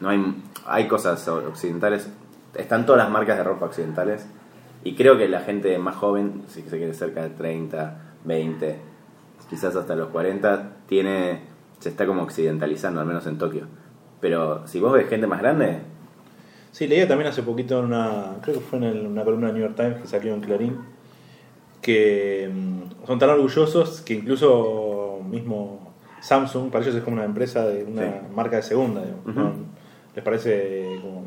No 0.00 0.08
hay, 0.10 0.42
hay 0.66 0.86
cosas 0.88 1.26
occidentales, 1.28 2.08
están 2.54 2.84
todas 2.86 3.02
las 3.02 3.10
marcas 3.10 3.36
de 3.38 3.44
ropa 3.44 3.66
occidentales. 3.66 4.26
Y 4.84 4.94
creo 4.94 5.16
que 5.18 5.28
la 5.28 5.40
gente 5.40 5.76
más 5.78 5.96
joven, 5.96 6.42
si 6.48 6.62
se 6.62 6.76
quiere 6.78 6.94
cerca 6.94 7.22
de 7.22 7.30
30, 7.30 7.96
20, 8.24 8.80
quizás 9.50 9.74
hasta 9.74 9.96
los 9.96 10.08
40, 10.08 10.70
tiene 10.86 11.42
se 11.80 11.88
está 11.88 12.06
como 12.06 12.22
occidentalizando, 12.22 13.00
al 13.00 13.06
menos 13.06 13.26
en 13.26 13.38
Tokio. 13.38 13.66
Pero 14.20 14.66
si 14.66 14.80
vos 14.80 14.92
ves 14.92 15.08
gente 15.08 15.26
más 15.26 15.40
grande, 15.40 15.78
Sí, 16.70 16.86
leía 16.86 17.08
también 17.08 17.28
hace 17.30 17.42
poquito 17.42 17.78
en 17.80 17.86
una, 17.86 18.36
creo 18.42 18.56
que 18.56 18.60
fue 18.60 18.78
en 18.78 18.84
el- 18.84 19.06
una 19.06 19.24
columna 19.24 19.48
de 19.48 19.54
New 19.54 19.62
York 19.62 19.74
Times 19.74 19.96
que 20.02 20.06
salió 20.06 20.34
en 20.34 20.40
Clarín, 20.42 20.76
que 21.80 22.48
mm, 22.52 23.06
son 23.06 23.18
tan 23.18 23.30
orgullosos 23.30 24.00
que 24.02 24.14
incluso 24.14 25.18
mismo 25.28 25.92
Samsung, 26.20 26.70
para 26.70 26.84
ellos 26.84 26.94
es 26.96 27.02
como 27.02 27.16
una 27.16 27.24
empresa 27.24 27.66
de 27.66 27.84
una 27.84 28.02
Sí. 28.02 28.08
marca 28.34 28.56
de 28.56 28.62
segunda, 28.62 29.02
digamos, 29.02 29.54
les 30.14 30.24
parece 30.24 30.98
como... 31.00 31.24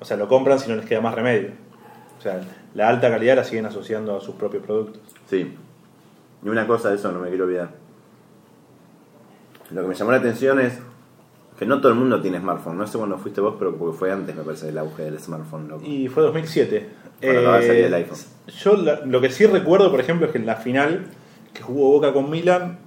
O 0.00 0.04
sea, 0.04 0.16
lo 0.16 0.28
compran 0.28 0.58
si 0.60 0.70
no 0.70 0.76
les 0.76 0.86
queda 0.86 1.00
más 1.00 1.14
remedio. 1.14 1.50
O 2.18 2.22
sea, 2.22 2.40
la 2.74 2.88
alta 2.88 3.10
calidad 3.10 3.36
la 3.36 3.44
siguen 3.44 3.66
asociando 3.66 4.16
a 4.16 4.20
sus 4.20 4.34
propios 4.36 4.62
productos. 4.62 5.02
Sí. 5.28 5.54
Y 6.44 6.48
una 6.48 6.66
cosa 6.66 6.90
de 6.90 6.96
eso 6.96 7.10
no 7.12 7.18
me 7.18 7.28
quiero 7.28 7.44
olvidar. 7.44 7.70
Lo 9.72 9.82
que 9.82 9.88
me 9.88 9.94
llamó 9.94 10.10
la 10.12 10.18
atención 10.18 10.60
es 10.60 10.78
que 11.58 11.66
no 11.66 11.80
todo 11.80 11.90
el 11.92 11.98
mundo 11.98 12.20
tiene 12.20 12.38
smartphone. 12.38 12.76
No 12.78 12.86
sé 12.86 12.98
cuándo 12.98 13.18
fuiste 13.18 13.40
vos, 13.40 13.54
pero 13.58 13.74
porque 13.76 13.96
fue 13.96 14.12
antes, 14.12 14.34
me 14.36 14.42
parece, 14.42 14.68
el 14.68 14.78
auge 14.78 15.04
del 15.04 15.18
smartphone. 15.18 15.68
Loco. 15.68 15.84
Y 15.86 16.08
fue 16.08 16.22
2007. 16.22 16.88
Cuando 17.20 17.40
acaba 17.40 17.58
de 17.60 17.66
salir 17.66 17.84
el 17.84 17.94
iPhone. 17.94 18.18
Yo 18.62 18.76
la- 18.76 19.00
lo 19.06 19.20
que 19.20 19.30
sí 19.30 19.46
recuerdo, 19.46 19.90
por 19.90 20.00
ejemplo, 20.00 20.26
es 20.26 20.32
que 20.32 20.38
en 20.38 20.46
la 20.46 20.56
final 20.56 21.06
que 21.54 21.62
jugó 21.62 21.90
Boca 21.92 22.12
con 22.12 22.28
Milan, 22.30 22.78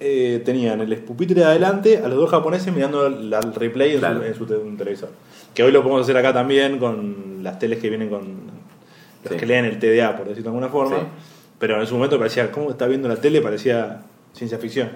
eh, 0.00 0.42
tenían 0.44 0.80
el 0.80 0.96
pupitre 0.98 1.40
de 1.40 1.44
adelante 1.46 1.98
a 1.98 2.08
los 2.08 2.16
dos 2.16 2.30
japoneses 2.30 2.74
mirando 2.74 3.06
el, 3.06 3.32
el 3.32 3.54
replay 3.54 3.92
en, 3.92 3.98
Claro. 4.00 4.20
su, 4.20 4.24
en 4.26 4.34
su 4.34 4.46
te- 4.46 4.56
un 4.56 4.76
televisor. 4.76 5.10
Que 5.54 5.62
hoy 5.62 5.70
lo 5.72 5.82
podemos 5.82 6.02
hacer 6.02 6.16
acá 6.16 6.32
también 6.32 6.78
con 6.78 7.42
las 7.44 7.58
teles 7.58 7.78
que 7.78 7.88
vienen 7.90 8.08
con 8.08 8.20
los 9.22 9.32
Sí. 9.34 9.38
que 9.38 9.46
leen 9.46 9.66
el 9.66 9.78
TDA, 9.78 10.16
por 10.16 10.26
decirlo 10.26 10.50
de 10.50 10.56
alguna 10.56 10.68
forma. 10.68 10.96
Sí. 10.96 11.02
Pero 11.58 11.78
en 11.80 11.86
su 11.86 11.94
momento 11.94 12.16
parecía, 12.18 12.50
¿cómo 12.50 12.70
está 12.70 12.86
viendo 12.86 13.06
la 13.08 13.16
tele? 13.16 13.42
Parecía 13.42 14.00
ciencia 14.32 14.56
ficción. 14.58 14.88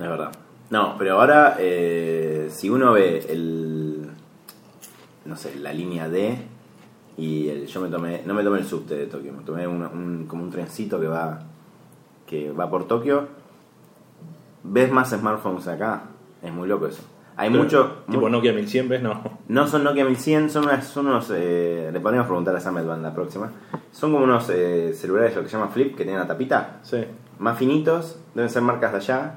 Es 0.00 0.08
verdad. 0.08 0.32
No, 0.70 0.96
pero 0.98 1.14
ahora, 1.20 1.56
eh, 1.58 2.48
si 2.50 2.68
uno 2.70 2.92
ve 2.92 3.24
el. 3.28 4.08
No 5.24 5.36
sé, 5.36 5.56
la 5.56 5.72
línea 5.72 6.08
D. 6.08 6.38
Y 7.18 7.48
el, 7.48 7.66
yo 7.66 7.80
me 7.80 7.88
tomé. 7.88 8.22
No 8.26 8.34
me 8.34 8.42
tomé 8.42 8.58
el 8.58 8.66
subte 8.66 8.94
de 8.96 9.06
Tokio, 9.06 9.32
me 9.32 9.42
tomé 9.44 9.66
un, 9.66 9.82
un- 9.82 10.26
como 10.26 10.42
un 10.42 10.50
trencito 10.50 11.00
que 11.00 11.06
va. 11.06 11.40
que 12.26 12.50
va 12.52 12.68
por 12.68 12.86
Tokio. 12.88 13.28
Ves 14.64 14.90
más 14.90 15.10
smartphones 15.10 15.68
acá. 15.68 16.02
Es 16.42 16.52
muy 16.52 16.68
loco 16.68 16.86
eso. 16.88 17.02
Hay 17.36 17.50
Pero, 17.50 17.62
mucho. 17.62 17.92
Tipo 18.08 18.22
mu- 18.22 18.28
Nokia 18.30 18.52
1100, 18.52 18.88
¿ves? 18.88 19.02
No. 19.02 19.22
no 19.48 19.68
son 19.68 19.84
Nokia 19.84 20.04
1100, 20.04 20.50
son, 20.50 20.64
unas- 20.64 20.86
son 20.86 21.06
unos. 21.06 21.30
eh, 21.34 21.90
le 21.92 22.00
podríamos 22.00 22.26
preguntar 22.26 22.56
a 22.56 22.60
Sam 22.60 22.78
Edvan 22.78 23.02
la 23.02 23.14
próxima. 23.14 23.52
Son 23.92 24.10
como 24.12 24.24
unos 24.24 24.48
eh, 24.50 24.92
celulares, 24.94 25.36
lo 25.36 25.42
que 25.42 25.48
se 25.48 25.56
llama 25.56 25.70
Flip, 25.70 25.90
que 25.96 26.02
tienen 26.04 26.18
la 26.20 26.26
tapita 26.26 26.80
Sí. 26.82 27.04
más 27.38 27.56
finitos, 27.58 28.18
deben 28.34 28.50
ser 28.50 28.62
marcas 28.62 28.90
de 28.92 28.98
allá. 28.98 29.34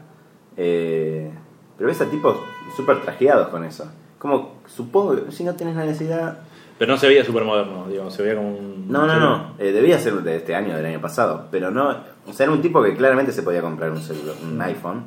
Eh, 0.62 1.32
pero 1.78 1.88
ves 1.88 2.02
a 2.02 2.06
tipos 2.10 2.36
súper 2.76 3.02
trajeados 3.02 3.48
con 3.48 3.64
eso. 3.64 3.90
Como, 4.18 4.56
supongo 4.68 5.26
que 5.26 5.32
si 5.32 5.46
no 5.46 5.56
tienes 5.56 5.78
la 5.78 5.86
necesidad. 5.86 6.40
Pero 6.78 6.92
no 6.92 6.98
se 6.98 7.08
veía 7.08 7.24
súper 7.24 7.44
moderno, 7.46 7.88
digamos, 7.90 8.14
se 8.14 8.22
veía 8.22 8.36
como 8.36 8.50
un... 8.58 8.86
No, 8.90 9.08
no, 9.08 9.18
no. 9.20 9.54
eh, 9.60 9.72
debía 9.72 9.98
ser 10.00 10.16
de 10.16 10.36
este 10.36 10.56
año, 10.56 10.76
del 10.76 10.86
año 10.86 11.00
pasado. 11.02 11.48
Pero 11.52 11.72
no. 11.72 11.90
O 12.28 12.34
sea, 12.34 12.46
era 12.46 12.54
un 12.54 12.62
tipo 12.62 12.84
que 12.84 12.96
claramente 12.96 13.32
se 13.32 13.44
podía 13.44 13.62
comprar 13.62 13.92
un, 13.92 13.98
celu- 14.00 14.36
un 14.44 14.62
iPhone, 14.62 15.04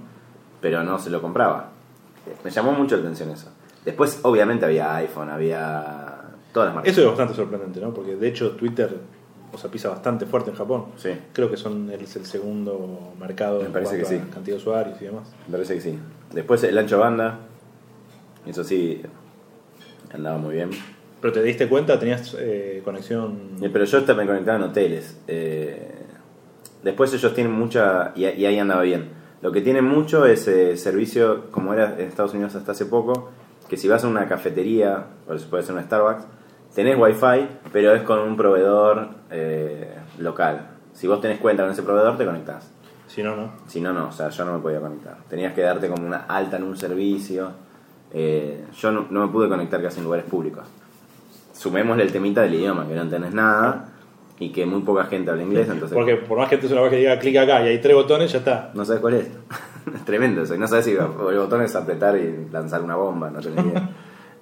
pero 0.62 0.82
no 0.82 0.98
se 0.98 1.10
lo 1.10 1.20
compraba. 1.20 1.68
Eh, 2.26 2.34
Me 2.44 2.50
llamó 2.50 2.72
mucho 2.72 2.96
la 2.96 3.02
atención 3.02 3.30
eso. 3.30 3.50
Después, 3.84 4.20
obviamente, 4.22 4.64
había 4.64 4.94
iPhone, 4.96 5.28
había. 5.30 6.20
Todas 6.52 6.68
las 6.68 6.74
marcas. 6.76 6.92
Eso 6.92 7.00
es 7.02 7.06
bastante 7.08 7.34
sorprendente, 7.34 7.80
¿no? 7.80 7.92
Porque 7.94 8.16
de 8.16 8.28
hecho 8.28 8.50
Twitter, 8.52 8.94
o 9.52 9.58
sea, 9.58 9.70
pisa 9.70 9.88
bastante 9.90 10.26
fuerte 10.26 10.50
en 10.50 10.56
Japón. 10.56 10.86
Sí, 10.96 11.10
Creo 11.32 11.50
que 11.50 11.56
son 11.56 11.90
el, 11.90 12.06
segundo 12.06 13.12
mercado 13.20 13.60
Me 13.60 13.66
en 13.66 13.72
parece 13.72 13.96
cuanto 13.98 14.08
que 14.08 14.16
a 14.16 14.18
sí. 14.18 14.30
cantidad 14.32 14.56
de 14.56 14.62
usuarios 14.62 15.02
y 15.02 15.04
demás. 15.06 15.28
me 15.46 15.52
parece 15.52 15.74
que 15.74 15.80
sí. 15.80 15.98
Después, 16.32 16.62
el 16.64 16.78
ancho 16.78 16.98
banda. 16.98 17.38
Eso 18.46 18.64
sí, 18.64 19.02
andaba 20.12 20.38
muy 20.38 20.54
bien. 20.54 20.70
Pero 21.20 21.32
te 21.32 21.42
diste 21.42 21.68
cuenta, 21.68 21.98
tenías 21.98 22.34
eh, 22.38 22.82
conexión... 22.84 23.52
Pero 23.60 23.84
yo 23.84 23.98
estaba 23.98 24.26
conectado 24.26 24.56
en 24.58 24.64
hoteles. 24.64 25.16
Eh, 25.28 25.94
después 26.82 27.12
ellos 27.14 27.32
tienen 27.34 27.52
mucha... 27.52 28.12
Y, 28.16 28.26
y 28.26 28.46
ahí 28.46 28.58
andaba 28.58 28.82
bien. 28.82 29.22
Lo 29.42 29.52
que 29.52 29.60
tienen 29.60 29.84
mucho 29.84 30.24
es 30.24 30.46
eh, 30.48 30.76
servicio, 30.76 31.50
como 31.50 31.74
era 31.74 31.96
en 31.98 32.06
Estados 32.06 32.32
Unidos 32.32 32.54
hasta 32.54 32.72
hace 32.72 32.86
poco, 32.86 33.30
que 33.68 33.76
si 33.76 33.88
vas 33.88 34.04
a 34.04 34.08
una 34.08 34.28
cafetería, 34.28 35.06
o 35.28 35.36
puede 35.48 35.64
ser 35.64 35.74
una 35.74 35.82
Starbucks, 35.82 36.24
tenés 36.74 36.98
wifi, 36.98 37.48
pero 37.72 37.94
es 37.94 38.02
con 38.02 38.20
un 38.20 38.36
proveedor 38.36 39.08
eh, 39.30 39.94
local. 40.18 40.68
Si 40.92 41.06
vos 41.06 41.20
tenés 41.20 41.38
cuenta 41.38 41.62
con 41.62 41.72
ese 41.72 41.82
proveedor, 41.82 42.16
te 42.16 42.24
conectás. 42.24 42.70
Si 43.06 43.22
no, 43.22 43.36
no. 43.36 43.52
Si 43.66 43.80
no, 43.80 43.92
no, 43.92 44.08
o 44.08 44.12
sea, 44.12 44.30
yo 44.30 44.44
no 44.44 44.54
me 44.54 44.58
podía 44.60 44.80
conectar. 44.80 45.16
Tenías 45.28 45.52
que 45.52 45.62
darte 45.62 45.88
como 45.88 46.06
una 46.06 46.24
alta 46.28 46.56
en 46.56 46.64
un 46.64 46.76
servicio. 46.76 47.50
Eh, 48.12 48.64
yo 48.78 48.90
no, 48.92 49.06
no 49.10 49.26
me 49.26 49.32
pude 49.32 49.48
conectar 49.48 49.82
casi 49.82 49.98
en 49.98 50.04
lugares 50.04 50.26
públicos. 50.26 50.64
Sumémosle 51.52 52.02
el 52.02 52.12
temita 52.12 52.42
del 52.42 52.54
idioma, 52.54 52.86
que 52.88 52.94
no 52.94 53.02
entendés 53.02 53.34
nada 53.34 53.88
y 54.38 54.50
que 54.50 54.66
muy 54.66 54.82
poca 54.82 55.04
gente 55.04 55.30
habla 55.30 55.42
inglés, 55.42 55.68
entonces 55.68 55.94
Porque 55.94 56.16
por 56.16 56.38
más 56.38 56.48
que 56.48 56.58
te 56.58 56.66
una 56.66 56.80
vez 56.82 56.90
que 56.90 56.96
diga 56.96 57.18
clic 57.18 57.36
acá 57.36 57.62
y 57.64 57.68
hay 57.68 57.80
tres 57.80 57.94
botones, 57.94 58.32
ya 58.32 58.38
está. 58.38 58.70
no 58.74 58.84
sabes 58.84 59.00
cuál 59.00 59.14
es. 59.14 59.26
es 59.94 60.04
tremendo 60.04 60.42
eso. 60.42 60.54
y 60.54 60.58
No 60.58 60.66
sabes 60.66 60.84
si 60.84 60.92
el 60.92 61.06
botón 61.06 61.62
es 61.62 61.74
apretar 61.76 62.16
y 62.16 62.48
lanzar 62.50 62.82
una 62.82 62.96
bomba, 62.96 63.30
no 63.30 63.40
tenés 63.40 63.64
idea. 63.64 63.90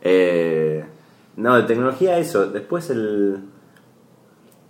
Eh, 0.00 0.66
no, 1.40 1.56
de 1.56 1.62
tecnología 1.64 2.18
eso. 2.18 2.46
Después 2.50 2.90
el... 2.90 3.38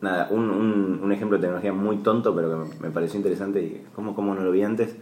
Nada, 0.00 0.28
un, 0.30 0.48
un, 0.50 1.00
un 1.02 1.12
ejemplo 1.12 1.36
de 1.36 1.42
tecnología 1.42 1.72
muy 1.74 1.98
tonto, 1.98 2.34
pero 2.34 2.48
que 2.50 2.56
me, 2.56 2.88
me 2.88 2.90
pareció 2.90 3.18
interesante 3.18 3.60
y 3.60 3.84
como, 3.94 4.14
como 4.14 4.34
no 4.34 4.42
lo 4.42 4.50
vi 4.50 4.62
antes. 4.62 4.96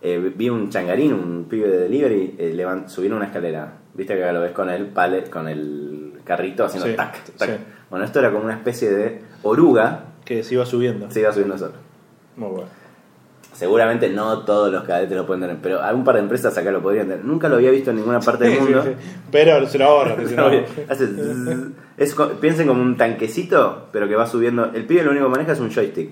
Eh, 0.00 0.32
vi 0.36 0.50
un 0.50 0.68
changarín, 0.68 1.12
un 1.12 1.44
pibe 1.48 1.68
de 1.68 1.78
delivery, 1.78 2.34
eh, 2.38 2.52
levan- 2.52 2.88
subir 2.88 3.14
una 3.14 3.26
escalera. 3.26 3.74
Viste 3.94 4.16
que 4.16 4.32
lo 4.32 4.40
ves 4.40 4.50
con 4.50 4.68
el 4.68 4.86
palet, 4.88 5.30
con 5.30 5.46
el 5.46 6.14
carrito 6.24 6.64
haciendo 6.64 6.88
Sí, 6.88 6.96
tac, 6.96 7.22
tac. 7.36 7.50
sí. 7.50 7.56
Bueno, 7.88 8.04
esto 8.04 8.18
era 8.18 8.32
como 8.32 8.44
una 8.44 8.54
especie 8.54 8.90
de 8.90 9.20
oruga, 9.44 10.06
Que 10.24 10.42
se 10.42 10.54
iba 10.54 10.66
subiendo. 10.66 11.08
se 11.08 11.20
iba 11.20 11.30
subiendo 11.32 11.56
solo. 11.56 11.74
Muy 12.36 12.48
bueno. 12.50 12.66
Seguramente 13.52 14.08
no 14.08 14.40
todos 14.44 14.72
los 14.72 14.82
cadetes 14.84 15.16
lo 15.16 15.26
pueden 15.26 15.42
tener, 15.42 15.58
pero 15.62 15.82
algún 15.82 16.04
par 16.04 16.14
de 16.14 16.22
empresas 16.22 16.56
acá 16.56 16.70
lo 16.70 16.82
podrían 16.82 17.08
tener. 17.08 17.24
Nunca 17.24 17.48
lo 17.48 17.56
había 17.56 17.70
visto 17.70 17.90
en 17.90 17.96
ninguna 17.96 18.20
parte 18.20 18.44
del 18.44 18.60
mundo. 18.60 18.84
Pero 19.30 19.66
se 19.66 19.78
lo 19.78 19.84
ahorra. 19.84 20.16
se 20.26 20.34
lo 20.34 20.42
ahorra. 20.42 20.64
Hace 20.88 21.08
es 21.98 22.16
piensen 22.40 22.66
como 22.66 22.80
un 22.82 22.96
tanquecito, 22.96 23.88
pero 23.92 24.08
que 24.08 24.16
va 24.16 24.26
subiendo. 24.26 24.70
El 24.72 24.86
pibe 24.86 25.02
lo 25.02 25.10
único 25.10 25.26
que 25.26 25.30
maneja 25.32 25.52
es 25.52 25.60
un 25.60 25.70
joystick. 25.70 26.10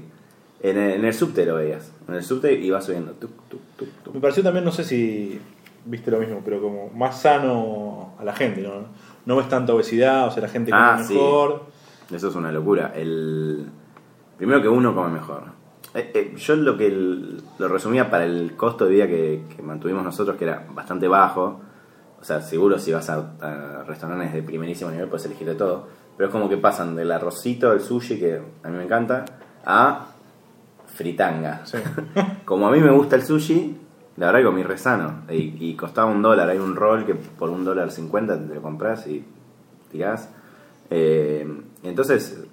En 0.63 0.77
el, 0.77 0.93
en 0.93 1.05
el 1.07 1.15
subte 1.15 1.47
lo 1.47 1.57
veías. 1.57 1.91
En 2.07 2.15
el 2.15 2.23
subte 2.23 2.53
y 2.53 2.69
va 2.69 2.83
subiendo. 2.83 3.13
Tuc, 3.13 3.31
tuc, 3.49 3.61
tuc, 3.79 3.89
tuc. 4.05 4.15
Me 4.15 4.21
pareció 4.21 4.43
también, 4.43 4.65
no 4.65 4.73
sé 4.73 4.85
si 4.85 5.41
viste 5.87 6.11
lo 6.11 6.19
mismo, 6.19 6.43
pero 6.45 6.61
como 6.61 6.91
más 6.91 7.23
sano 7.23 8.15
a 8.19 8.25
la 8.25 8.35
gente, 8.35 8.61
¿no? 8.61 8.85
No 9.25 9.37
ves 9.37 9.49
tanta 9.49 9.73
obesidad, 9.73 10.27
o 10.27 10.31
sea, 10.31 10.43
la 10.43 10.49
gente 10.49 10.71
come 10.71 10.83
Ah, 10.85 11.03
sí. 11.03 11.15
mejor. 11.15 11.63
Eso 12.15 12.29
es 12.29 12.35
una 12.35 12.53
locura. 12.53 12.93
El 12.95 13.67
Primero 14.37 14.61
que 14.63 14.69
uno 14.69 14.95
come 14.95 15.11
mejor. 15.11 15.45
Eh, 15.95 16.11
eh, 16.15 16.35
yo 16.37 16.55
lo 16.57 16.77
que 16.77 16.87
el- 16.87 17.43
lo 17.59 17.69
resumía 17.69 18.11
para 18.11 18.25
el 18.25 18.55
costo 18.57 18.85
de 18.87 18.91
vida 18.93 19.07
que, 19.09 19.43
que 19.57 19.63
mantuvimos 19.63 20.05
nosotros, 20.05 20.37
que 20.37 20.45
era 20.45 20.65
bastante 20.73 21.09
bajo. 21.09 21.61
O 22.21 22.25
sea, 22.25 22.41
seguro 22.43 22.79
si 22.79 22.93
vas 22.93 23.09
a, 23.11 23.33
a 23.41 23.83
restaurantes 23.85 24.33
de 24.33 24.43
primerísimo 24.43 24.91
nivel 24.91 25.09
puedes 25.09 25.27
elegir 25.27 25.49
de 25.49 25.55
todo. 25.55 25.87
Pero 26.17 26.29
es 26.29 26.33
como 26.33 26.49
que 26.49 26.59
pasan 26.59 26.95
del 26.95 27.11
arrocito, 27.11 27.73
el 27.73 27.81
sushi, 27.81 28.19
que 28.19 28.41
a 28.63 28.69
mí 28.69 28.77
me 28.77 28.85
encanta, 28.85 29.25
a 29.65 30.07
fritanga. 30.95 31.63
Sí. 31.65 31.79
Como 32.45 32.69
a 32.69 32.71
mí 32.71 32.81
me 32.81 32.91
gusta 32.91 33.17
el 33.17 33.23
sushi, 33.23 33.77
la 34.17 34.27
verdad 34.27 34.41
que 34.41 34.45
comí 34.47 34.63
re 34.63 34.77
sano. 34.77 35.23
Y, 35.31 35.57
y 35.59 35.75
costaba 35.77 36.11
un 36.11 36.21
dólar. 36.21 36.51
Hay 36.51 36.59
un 36.59 36.77
roll 36.77 37.07
que 37.07 37.15
por 37.15 37.49
un 37.49 37.65
dólar 37.65 37.91
cincuenta 37.91 38.39
te 38.39 38.55
lo 38.55 38.61
compras 38.61 39.07
y 39.07 39.25
tirás. 39.91 40.29
Eh, 40.91 41.49
entonces, 41.85 42.45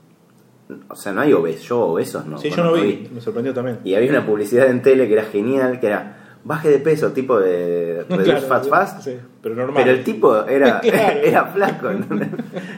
o 0.89 0.95
sea, 0.95 1.11
no 1.13 1.21
hay 1.21 1.33
obesos. 1.33 1.63
Yo 1.67 1.79
obesos 1.81 2.25
no. 2.25 2.37
sí, 2.37 2.49
yo 2.49 2.63
no 2.63 2.73
vi, 2.73 3.09
me 3.13 3.21
sorprendió 3.21 3.53
también. 3.53 3.79
Y 3.83 3.95
había 3.95 4.09
una 4.11 4.25
publicidad 4.25 4.67
en 4.67 4.81
tele 4.81 5.07
que 5.07 5.13
era 5.13 5.23
genial, 5.23 5.79
que 5.79 5.87
era 5.87 6.13
baje 6.43 6.69
de 6.69 6.79
peso, 6.79 7.11
tipo 7.11 7.39
de 7.39 8.05
reduce 8.09 8.31
Claro, 8.45 8.63
fast. 8.65 9.01
sí, 9.01 9.17
pero 9.41 9.55
normal. 9.55 9.83
Pero 9.83 9.97
el 9.97 10.03
tipo 10.03 10.45
era, 10.45 10.79
Claro. 10.81 11.19
era 11.23 11.45
flaco. 11.45 11.89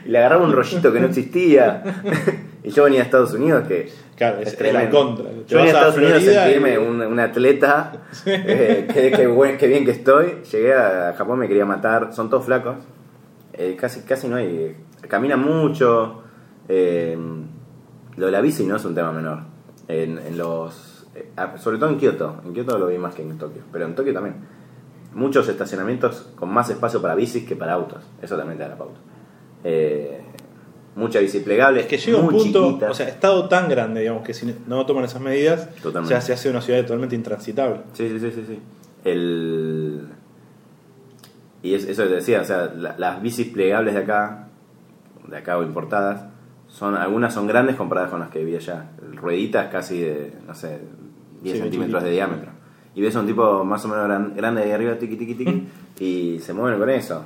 Y 0.05 0.09
le 0.09 0.17
agarraba 0.17 0.43
un 0.45 0.53
rollito 0.53 0.91
que 0.93 0.99
no 0.99 1.07
existía. 1.07 1.83
Y 2.63 2.71
yo 2.71 2.83
venía 2.83 2.99
a 3.01 3.03
Estados 3.03 3.33
Unidos 3.33 3.67
que. 3.67 3.89
Claro, 4.15 4.39
es- 4.39 4.53
es 4.59 4.73
la 4.73 4.89
contra. 4.89 5.25
Te 5.29 5.45
Yo 5.47 5.57
venía 5.57 5.73
a 5.73 5.75
Estados 5.77 5.97
Unidos 5.97 6.15
a 6.27 6.43
sentirme 6.43 6.73
y- 6.73 6.77
un, 6.77 7.01
un 7.01 7.19
atleta. 7.19 7.93
eh, 8.25 8.87
qué, 8.93 9.11
qué 9.11 9.27
buen- 9.27 9.57
qué 9.57 9.67
bien 9.67 9.85
que 9.85 9.91
estoy. 9.91 10.39
Llegué 10.51 10.73
a 10.73 11.13
Japón, 11.17 11.39
me 11.39 11.47
quería 11.47 11.65
matar. 11.65 12.13
Son 12.13 12.29
todos 12.29 12.45
flacos. 12.45 12.75
Eh, 13.53 13.75
casi, 13.79 14.01
casi 14.01 14.27
no 14.27 14.35
hay. 14.35 14.75
Caminan 15.07 15.39
mucho. 15.41 16.21
eh, 16.67 17.17
lo 18.19 18.25
de 18.27 18.31
la 18.31 18.41
bici 18.41 18.65
no 18.65 18.75
es 18.75 18.85
un 18.85 18.93
tema 18.93 19.11
menor. 19.11 19.39
En, 19.87 20.19
en 20.19 20.37
los. 20.37 21.07
eh, 21.15 21.31
ah, 21.37 21.55
sobre 21.57 21.77
todo 21.77 21.89
en 21.89 21.97
Kioto. 21.97 22.41
En 22.45 22.53
Kioto 22.53 22.77
lo 22.77 22.87
vi 22.87 22.97
más 22.97 23.15
que 23.15 23.21
en 23.23 23.37
Tokio. 23.37 23.63
Pero 23.71 23.85
en 23.85 23.95
Tokio 23.95 24.13
también. 24.13 24.35
Muchos 25.15 25.47
estacionamientos 25.49 26.29
con 26.35 26.49
más 26.49 26.69
espacio 26.69 27.01
para 27.01 27.15
bicis 27.15 27.43
que 27.47 27.55
para 27.55 27.73
autos. 27.73 28.03
Eso 28.21 28.37
también 28.37 28.57
te 28.57 28.63
da 28.63 28.69
la 28.69 28.77
pauta. 28.77 28.99
Eh, 29.63 30.21
mucha 30.95 31.19
bici 31.19 31.39
plegable. 31.39 31.81
Es 31.81 31.87
que 31.87 31.97
llega 31.97 32.19
un 32.19 32.25
muy 32.25 32.35
punto, 32.35 32.67
chiquita. 32.67 32.91
o 32.91 32.93
sea, 32.93 33.07
estado 33.07 33.47
tan 33.49 33.67
grande, 33.69 34.01
digamos, 34.01 34.23
que 34.23 34.33
si 34.35 34.53
no 34.67 34.85
toman 34.85 35.05
esas 35.05 35.21
medidas, 35.21 35.73
Totalmente. 35.81 36.13
ya 36.13 36.21
se 36.21 36.33
hace 36.33 36.49
una 36.49 36.61
ciudad 36.61 36.81
totalmente 36.81 37.15
intransitable. 37.15 37.81
Sí, 37.93 38.07
sí, 38.09 38.19
sí, 38.19 38.31
sí, 38.31 38.43
sí. 38.47 38.59
El... 39.03 40.09
Y 41.61 41.73
es- 41.73 41.85
eso 41.85 42.03
que 42.03 42.09
te 42.09 42.15
decía, 42.15 42.41
o 42.41 42.45
sea, 42.45 42.71
la- 42.75 42.95
las 42.97 43.21
bicis 43.21 43.47
plegables 43.47 43.93
de 43.95 44.01
acá, 44.01 44.47
de 45.27 45.37
acá 45.37 45.57
o 45.57 45.63
importadas, 45.63 46.25
son 46.69 46.95
algunas 46.95 47.33
son 47.33 47.47
grandes 47.47 47.75
comparadas 47.75 48.11
con 48.11 48.19
las 48.21 48.29
que 48.29 48.43
vi 48.45 48.55
allá. 48.55 48.85
Rueditas 49.15 49.67
casi 49.71 49.99
de, 50.01 50.31
no 50.47 50.53
sé, 50.55 50.79
10 51.41 51.57
Sí, 51.57 51.61
centímetros 51.63 52.03
de 52.03 52.11
diámetro. 52.11 52.51
Y 52.95 53.01
ves 53.01 53.15
a 53.15 53.19
un 53.19 53.27
tipo 53.27 53.63
más 53.65 53.83
o 53.85 53.87
menos 53.87 54.05
gran- 54.05 54.35
grande 54.35 54.61
de 54.61 54.67
ahí 54.67 54.73
arriba, 54.73 54.95
tiqui, 54.97 55.15
tiqui, 55.15 55.35
tiqui, 55.35 55.67
y 55.99 56.39
se 56.39 56.53
mueven 56.53 56.79
con 56.79 56.89
eso. 56.89 57.23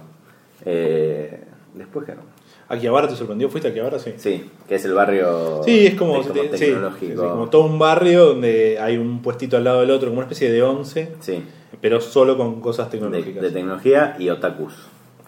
Eh, 0.66 1.44
después, 1.74 2.06
claro. 2.06 2.22
Akihabara 2.70 3.08
te 3.08 3.16
sorprendió, 3.16 3.50
¿fuiste 3.50 3.68
a 3.68 3.72
Akihabara? 3.72 4.00
Sí. 4.00 4.14
Sí, 4.18 4.50
que 4.68 4.76
es 4.76 4.86
el 4.86 4.94
barrio 4.94 5.62
Sí, 5.64 5.88
es 5.88 5.96
como, 5.96 6.14
como 6.22 6.24
sí, 6.24 6.40
sí, 6.54 6.60
tecnológico. 6.60 7.22
sí, 7.22 7.28
como 7.30 7.50
todo 7.50 7.66
un 7.66 7.78
barrio 7.78 8.26
donde 8.28 8.80
hay 8.80 8.98
un 8.98 9.22
puestito 9.22 9.58
al 9.58 9.66
lado 9.66 9.82
del 9.82 9.92
otro, 9.92 10.08
como 10.10 10.20
una 10.20 10.26
especie 10.26 10.52
de 10.52 10.64
once, 10.64 11.12
Sí. 11.20 11.44
pero 11.82 12.00
solo 12.00 12.38
con 12.38 12.62
cosas 12.62 12.90
de, 12.92 12.98
tecnológicas. 13.00 13.42
de 13.44 13.52
tecnología 13.52 14.16
y 14.18 14.30
otakus, 14.30 14.74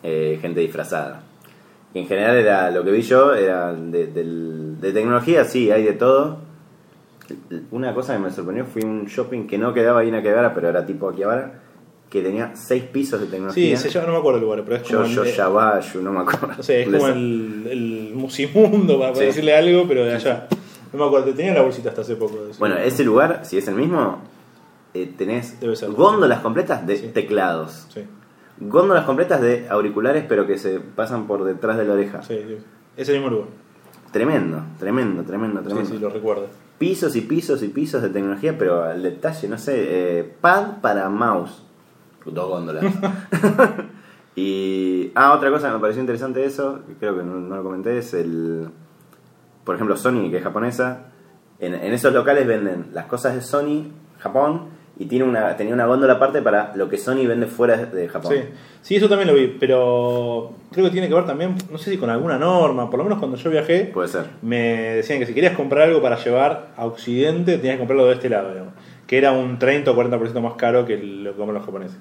eh, 0.03 0.39
gente 0.41 0.61
disfrazada. 0.61 1.23
En 1.95 2.07
general 2.07 2.35
era 2.35 2.69
lo 2.71 2.83
que 2.83 2.91
vi 2.91 3.01
yo, 3.01 3.33
era 3.33 3.73
de, 3.73 4.07
del- 4.07 4.79
de 4.79 4.91
tecnología, 4.91 5.45
sí, 5.45 5.71
hay 5.71 5.83
de 5.83 5.93
todo. 5.93 6.37
Una 7.71 7.93
cosa 7.95 8.13
que 8.13 8.19
me 8.19 8.29
sorprendió 8.29 8.65
fue 8.65 8.83
un 8.85 9.05
shopping 9.05 9.47
que 9.47 9.57
no 9.57 9.73
quedaba 9.73 10.01
ahí 10.01 10.09
en 10.09 10.15
Akihabara, 10.15 10.53
pero 10.53 10.69
era 10.69 10.85
tipo 10.85 11.09
Akihabara, 11.09 11.61
que 12.09 12.21
tenía 12.21 12.51
seis 12.55 12.83
pisos 12.83 13.19
de 13.19 13.25
sí, 13.27 13.31
tecnología. 13.31 13.77
se 13.77 13.89
llama, 13.89 14.07
no 14.07 14.13
me 14.13 14.19
acuerdo 14.19 14.37
el 14.39 14.43
lugar, 14.45 14.61
pero 14.63 14.75
es 14.75 14.83
como. 14.83 15.05
Yo, 15.05 15.07
yo, 15.07 15.23
el- 15.23 15.31
Yabayu, 15.33 16.01
no 16.01 16.11
me 16.11 16.19
acuerdo. 16.19 16.47
no 16.57 16.61
sé, 16.63 16.83
es 16.83 16.91
De 16.91 16.97
como 16.99 17.11
el, 17.11 17.67
el 17.71 18.11
musimundo, 18.13 18.99
para 18.99 19.15
Sí. 19.15 19.25
decirle 19.25 19.55
algo, 19.55 19.87
pero 19.87 20.05
de 20.05 20.13
allá. 20.15 20.47
No 20.93 20.99
me 20.99 21.05
acuerdo, 21.05 21.33
tenía 21.33 21.53
la 21.53 21.61
bolsita 21.61 21.89
hasta 21.89 22.01
hace 22.01 22.15
poco. 22.15 22.35
de. 22.45 22.51
Bueno, 22.59 22.77
ese 22.77 23.03
lugar, 23.03 23.41
si 23.43 23.57
es 23.57 23.67
el 23.67 23.75
mismo, 23.75 24.19
eh, 24.93 25.11
tenés 25.17 25.57
góndolas 25.95 26.41
completas 26.41 26.85
de 26.85 26.97
Sí. 26.97 27.07
teclados. 27.13 27.87
Sí, 27.93 28.01
Góndolas 28.59 29.05
completas 29.05 29.41
de 29.41 29.67
auriculares, 29.69 30.25
pero 30.27 30.47
que 30.47 30.57
se 30.57 30.79
pasan 30.79 31.27
por 31.27 31.43
detrás 31.43 31.77
de 31.77 31.85
la 31.85 31.93
oreja. 31.93 32.21
sí, 32.23 32.39
sí. 32.47 32.57
Ese 32.97 33.11
mismo 33.13 33.29
lugar. 33.29 33.47
Tremendo, 34.11 34.63
tremendo, 34.79 35.23
tremendo, 35.23 35.59
Sí, 35.59 35.65
tremendo. 35.65 35.89
sí, 35.91 35.97
lo 35.99 36.09
recuerdo. 36.09 36.47
Pisos 36.77 37.15
y 37.17 37.21
pisos 37.21 37.61
y 37.63 37.67
pisos 37.67 38.01
de 38.01 38.09
tecnología, 38.09 38.57
pero 38.57 38.83
al 38.83 39.03
detalle, 39.03 39.49
no 39.49 39.57
sé, 39.57 39.73
eh, 40.19 40.35
pad 40.39 40.79
para 40.81 41.09
mouse. 41.09 41.63
Dos 42.25 42.47
góndolas. 42.49 42.85
y. 44.35 45.11
Ah, 45.15 45.33
otra 45.33 45.49
cosa 45.51 45.67
que 45.67 45.73
me 45.75 45.79
pareció 45.79 46.01
interesante 46.01 46.43
eso, 46.45 46.79
que 46.87 46.93
creo 46.95 47.17
que 47.17 47.23
no, 47.23 47.35
no 47.39 47.55
lo 47.57 47.63
comenté, 47.63 47.97
es 47.97 48.13
el. 48.13 48.69
Por 49.63 49.75
ejemplo, 49.75 49.97
Sony, 49.97 50.29
que 50.29 50.37
es 50.37 50.43
japonesa. 50.43 51.07
En, 51.59 51.73
en 51.73 51.93
esos 51.93 52.13
locales 52.13 52.45
venden 52.47 52.87
las 52.93 53.05
cosas 53.05 53.33
de 53.35 53.41
Sony, 53.41 53.87
Japón, 54.19 54.67
y 54.97 55.05
tiene 55.05 55.25
una, 55.25 55.57
tenía 55.57 55.73
una 55.73 55.85
góndola 55.85 56.13
aparte 56.13 56.41
para 56.41 56.73
lo 56.75 56.87
que 56.89 56.97
Sony 56.97 57.25
vende 57.27 57.47
fuera 57.47 57.77
de 57.77 58.07
Japón. 58.07 58.31
Sí. 58.33 58.39
sí, 58.81 58.95
eso 58.95 59.09
también 59.09 59.27
lo 59.27 59.33
vi, 59.33 59.55
pero 59.59 60.53
creo 60.71 60.85
que 60.85 60.91
tiene 60.91 61.07
que 61.09 61.13
ver 61.13 61.25
también, 61.25 61.55
no 61.71 61.77
sé 61.77 61.91
si 61.91 61.97
con 61.97 62.09
alguna 62.09 62.37
norma, 62.37 62.89
por 62.89 62.97
lo 62.99 63.03
menos 63.03 63.19
cuando 63.19 63.35
yo 63.37 63.49
viajé, 63.49 63.85
Puede 63.93 64.07
ser. 64.07 64.25
me 64.41 64.95
decían 64.95 65.19
que 65.19 65.25
si 65.25 65.33
querías 65.33 65.55
comprar 65.55 65.87
algo 65.89 66.01
para 66.01 66.17
llevar 66.17 66.69
a 66.77 66.85
Occidente, 66.85 67.57
tenías 67.57 67.75
que 67.75 67.79
comprarlo 67.79 68.05
de 68.05 68.13
este 68.13 68.29
lado, 68.29 68.49
digamos. 68.51 68.73
Que 69.07 69.17
era 69.17 69.31
un 69.33 69.59
30 69.59 69.91
o 69.91 69.95
40% 69.95 70.39
más 70.41 70.53
caro 70.53 70.85
que 70.85 70.97
lo 70.97 71.31
que 71.33 71.37
comen 71.37 71.53
los 71.55 71.65
japoneses. 71.65 71.97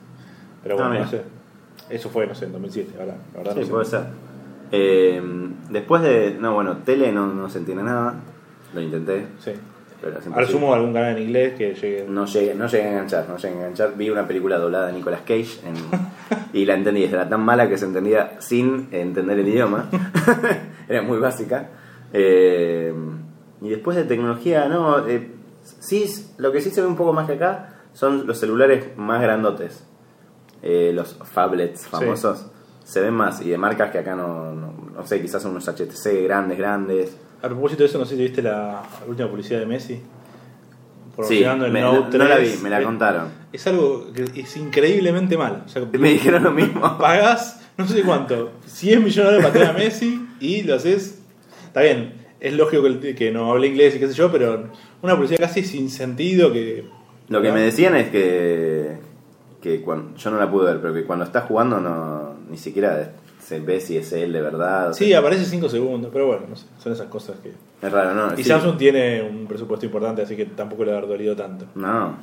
Pero 0.63 0.77
bueno, 0.77 0.93
Ah, 0.95 0.99
no 1.01 1.07
sé. 1.09 1.23
Eso 1.91 2.09
fue, 2.09 2.27
no 2.27 2.35
sé, 2.35 2.47
en 2.47 2.53
2007, 2.53 2.93
ahora, 2.99 3.15
la 3.35 3.39
verdad 3.41 3.53
Sí, 3.55 3.61
no 3.61 3.67
sé. 3.67 3.71
puede 3.73 3.85
ser. 3.85 4.01
Eh, 4.73 5.23
después 5.71 6.01
de. 6.03 6.37
No, 6.41 6.55
bueno, 6.55 6.79
tele 6.85 7.13
no, 7.13 7.27
no 7.27 7.51
se 7.51 7.59
entiende 7.59 7.83
nada. 7.83 8.15
Lo 8.73 8.81
intenté. 8.81 9.27
Sí. 9.39 9.53
Pero 10.05 10.19
es 10.19 10.27
Al 10.27 10.47
sumo 10.47 10.75
algún 10.75 10.93
canal 10.93 11.17
en 11.17 11.23
inglés 11.23 11.55
que 11.57 11.75
llegue. 11.75 12.05
No 12.07 12.27
llegué, 12.27 12.55
no 12.55 12.67
llegué 12.67 12.85
a 12.85 12.91
enganchar, 12.91 13.27
no 13.29 13.37
llegué 13.39 13.55
a 13.55 13.57
enganchar. 13.59 13.97
Vi 13.97 14.11
una 14.11 14.27
película 14.29 14.59
doblada 14.59 14.89
de 14.89 14.93
Nicolas 14.93 15.21
Cage 15.21 15.61
en- 15.65 15.75
y 16.53 16.67
la 16.67 16.75
entendí. 16.75 17.05
Era 17.05 17.27
tan 17.29 17.41
mala 17.43 17.69
que 17.69 17.79
se 17.79 17.87
entendía 17.87 18.37
sin 18.41 18.89
entender 18.93 19.39
el 19.39 19.49
idioma. 19.49 19.89
Era 20.89 21.01
muy 21.03 21.19
básica. 21.19 21.71
Eh, 22.13 22.93
y 23.63 23.69
después 23.71 23.97
de 23.97 24.05
tecnología, 24.05 24.69
no. 24.69 25.07
eh, 25.09 25.31
sí, 25.63 26.05
lo 26.37 26.53
que 26.53 26.61
sí 26.61 26.71
se 26.71 26.83
ve 26.83 26.87
un 26.87 26.97
poco 26.97 27.13
más 27.15 27.27
que 27.27 27.33
acá 27.35 27.71
son 27.95 28.27
los 28.27 28.39
celulares 28.39 28.97
más 28.99 29.23
grandotes. 29.23 29.87
Eh, 30.63 30.93
los 30.95 31.15
phablets 31.25 31.87
famosos. 31.87 32.51
Se 32.85 33.01
ven 33.01 33.15
más 33.15 33.41
y 33.41 33.49
de 33.49 33.57
marcas 33.57 33.91
que 33.91 33.99
acá 33.99 34.15
no, 34.15 34.53
no, 34.55 34.75
no 34.95 35.07
sé, 35.07 35.23
quizás 35.23 35.41
son 35.43 35.53
unos 35.53 35.67
HTC 35.67 36.23
grandes, 36.25 36.59
grandes. 36.59 37.17
A 37.45 37.49
propósito 37.49 37.83
de 37.83 37.91
eso, 37.91 37.99
no 37.99 38.07
sé 38.07 38.17
si 38.17 38.23
viste 38.23 38.41
la 38.41 38.83
última 39.07 39.29
publicidad 39.29 39.61
de 39.61 39.67
Messi. 39.67 40.01
Sí, 41.29 41.43
el 41.45 41.71
me- 41.71 41.83
Note 41.83 42.17
no 42.17 42.25
la 42.25 42.37
3. 42.37 42.57
vi, 42.57 42.63
me 42.63 42.71
la 42.71 42.83
contaron. 42.83 43.29
Es 43.53 43.67
algo 43.67 44.11
que 44.15 44.41
es 44.41 44.57
increíblemente 44.57 45.37
malo. 45.37 45.59
O 45.67 45.69
sea, 45.69 45.85
Me 45.93 46.09
dijeron 46.09 46.43
lo 46.43 46.53
mismo. 46.53 46.81
pagás, 46.99 47.61
no 47.77 47.87
sé 47.87 48.03
cuánto, 48.03 48.53
100 48.65 49.05
millones 49.05 49.17
de 49.17 49.37
dólares 49.37 49.43
para 49.43 49.53
tener 49.53 49.69
a 49.69 49.73
Messi 49.79 50.27
y 50.41 50.63
lo 50.63 50.75
haces. 50.75 51.21
Está 51.67 51.83
bien, 51.83 52.15
es 52.41 52.55
lógico 52.55 52.83
que, 52.83 53.31
no 53.31 53.53
hable 53.53 53.67
inglés 53.67 53.95
y 53.97 53.99
qué 53.99 54.09
sé 54.09 54.15
yo, 54.15 54.33
pero 54.33 54.71
una 55.03 55.15
publicidad 55.15 55.41
casi 55.41 55.65
sin 55.65 55.91
sentido 55.91 56.51
que. 56.51 56.87
Lo 57.29 57.43
que 57.43 57.53
me 57.53 57.61
decían 57.61 57.95
es 57.95 58.09
que, 58.09 58.97
que 59.61 59.83
cuando, 59.83 60.17
yo 60.17 60.31
no 60.31 60.39
la 60.39 60.51
pude 60.51 60.73
ver, 60.73 60.81
pero 60.81 60.95
que 60.95 61.05
cuando 61.05 61.27
está 61.27 61.43
jugando 61.43 61.79
no 61.79 62.37
ni 62.51 62.57
siquiera 62.57 63.13
se 63.45 63.61
ve 63.61 63.81
si 63.81 63.97
es 63.99 64.13
él 64.13 64.33
de 64.33 64.41
verdad. 64.41 64.91
o 64.91 64.95
Sí, 64.95 65.13
aparece 65.13 65.45
5 65.45 65.69
segundos, 65.69 66.11
pero 66.13 66.27
bueno, 66.27 66.43
no 66.49 66.57
sé, 66.57 66.67
son 66.79 66.93
esas 66.93 67.09
cosas 67.09 67.37
que. 67.41 67.51
es 67.87 67.93
raro, 67.93 68.15
¿no? 68.15 68.33
Y 68.35 68.39
Sí. 68.43 68.45
Samsung 68.45 68.77
tiene 68.79 69.23
un 69.23 69.47
presupuesto 69.47 69.85
importante, 69.87 70.23
así 70.23 70.35
que 70.37 70.47
tampoco 70.47 70.85
le 70.85 70.91
va 70.93 70.97
a 70.97 70.99
haber 71.01 71.11
dolido 71.11 71.37
tanto. 71.37 71.67
No. 71.75 72.17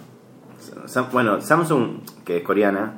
Sam- 0.87 1.09
bueno, 1.11 1.39
Samsung, 1.41 1.99
que 2.25 2.37
es 2.37 2.43
coreana, 2.43 2.93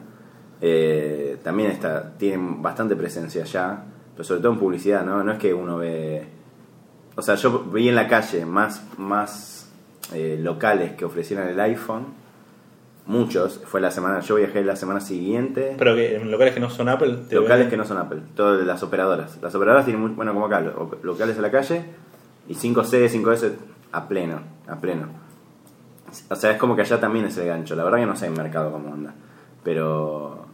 eh, 0.61 1.37
también 1.43 1.71
está 1.71 2.13
tiene 2.17 2.57
bastante 2.59 2.95
presencia 2.95 3.43
allá, 3.43 3.83
pero 4.13 4.23
sobre 4.23 4.41
todo 4.41 4.53
en 4.53 4.59
publicidad, 4.59 5.05
¿no? 5.05 5.23
No 5.23 5.31
es 5.33 5.39
que 5.39 5.53
uno 5.53 5.77
ve... 5.77 6.25
O 7.15 7.21
sea, 7.21 7.35
yo 7.35 7.59
vi 7.71 7.89
en 7.89 7.95
la 7.95 8.07
calle 8.07 8.45
más, 8.45 8.83
más 8.97 9.69
eh, 10.13 10.37
locales 10.41 10.93
que 10.93 11.05
ofrecieran 11.05 11.47
el 11.47 11.59
iPhone, 11.59 12.05
muchos, 13.05 13.59
fue 13.65 13.81
la 13.81 13.91
semana, 13.91 14.19
yo 14.21 14.35
viajé 14.35 14.63
la 14.63 14.75
semana 14.75 14.99
siguiente. 15.01 15.75
Pero 15.77 15.95
que 15.95 16.15
en 16.15 16.31
locales 16.31 16.53
que 16.53 16.59
no 16.59 16.69
son 16.69 16.89
Apple, 16.89 17.17
te 17.29 17.35
locales 17.35 17.59
ven- 17.65 17.69
que 17.69 17.77
no 17.77 17.85
son 17.85 17.97
Apple, 17.97 18.21
todas 18.35 18.65
las 18.65 18.81
operadoras. 18.83 19.39
Las 19.41 19.53
operadoras 19.55 19.85
tienen 19.85 20.01
muy, 20.01 20.11
bueno, 20.11 20.33
como 20.33 20.45
acá, 20.45 20.61
lo- 20.61 20.97
locales 21.03 21.37
a 21.37 21.41
la 21.41 21.51
calle 21.51 21.83
y 22.47 22.55
5C, 22.55 23.09
5S 23.09 23.53
a 23.91 24.07
pleno, 24.07 24.39
a 24.67 24.75
pleno. 24.77 25.07
O 26.29 26.35
sea, 26.35 26.51
es 26.51 26.57
como 26.57 26.75
que 26.75 26.81
allá 26.83 26.99
también 26.99 27.25
es 27.25 27.37
el 27.37 27.47
gancho. 27.47 27.75
La 27.75 27.83
verdad 27.83 27.97
que 27.99 28.05
no 28.05 28.15
sé 28.15 28.27
en 28.27 28.33
mercado 28.33 28.71
cómo 28.71 28.93
anda, 28.93 29.13
pero 29.63 30.45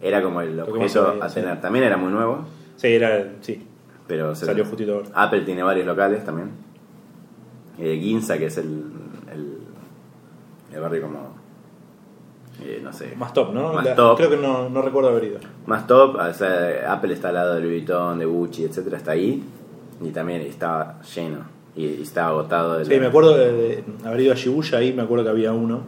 era 0.00 0.22
como 0.22 0.40
el 0.40 0.58
objeto 0.60 1.16
a 1.20 1.28
sí. 1.28 1.34
tener. 1.36 1.60
También 1.60 1.84
era 1.84 1.96
muy 1.96 2.12
nuevo, 2.12 2.44
Sí, 2.76 2.86
era. 2.88 3.32
Sí, 3.42 3.66
pero 4.06 4.34
se- 4.34 4.46
salió 4.46 4.64
justito 4.64 4.94
ahora. 4.94 5.08
Apple 5.14 5.40
tiene 5.42 5.62
varios 5.62 5.86
locales 5.86 6.24
también. 6.24 6.50
Eh, 7.78 7.98
Ginza, 8.00 8.38
que 8.38 8.46
es 8.46 8.56
el, 8.58 8.84
el, 9.32 9.58
el 10.72 10.80
barrio 10.80 11.02
como, 11.02 11.34
no 12.82 12.92
sé, 12.92 13.14
Más 13.16 13.32
top, 13.32 13.52
¿no? 13.52 13.72
Más 13.72 13.84
La- 13.84 13.94
top. 13.94 14.16
Creo 14.16 14.30
que 14.30 14.36
no, 14.36 14.68
no 14.68 14.82
recuerdo 14.82 15.10
haber 15.10 15.24
ido. 15.24 15.38
más 15.66 15.86
top, 15.86 16.16
o 16.16 16.32
sea, 16.34 16.92
Apple 16.92 17.12
está 17.14 17.28
al 17.28 17.34
lado 17.34 17.54
de 17.54 17.60
Louis 17.60 17.72
Vuitton, 17.86 18.18
de 18.18 18.24
Gucci, 18.26 18.64
etcétera, 18.64 18.96
está 18.96 19.12
ahí 19.12 19.42
y 20.02 20.10
también 20.10 20.40
estaba 20.42 21.00
lleno 21.14 21.38
y, 21.76 21.84
y 21.86 22.02
estaba 22.02 22.28
agotado. 22.30 22.78
de 22.78 22.84
Sí, 22.84 22.94
la- 22.94 23.00
me 23.00 23.06
acuerdo 23.06 23.36
de, 23.36 23.52
de 23.52 23.84
haber 24.04 24.20
ido 24.20 24.32
a 24.32 24.36
Shibuya, 24.36 24.78
ahí 24.78 24.92
me 24.92 25.02
acuerdo 25.02 25.24
que 25.24 25.30
había 25.30 25.52
uno, 25.52 25.80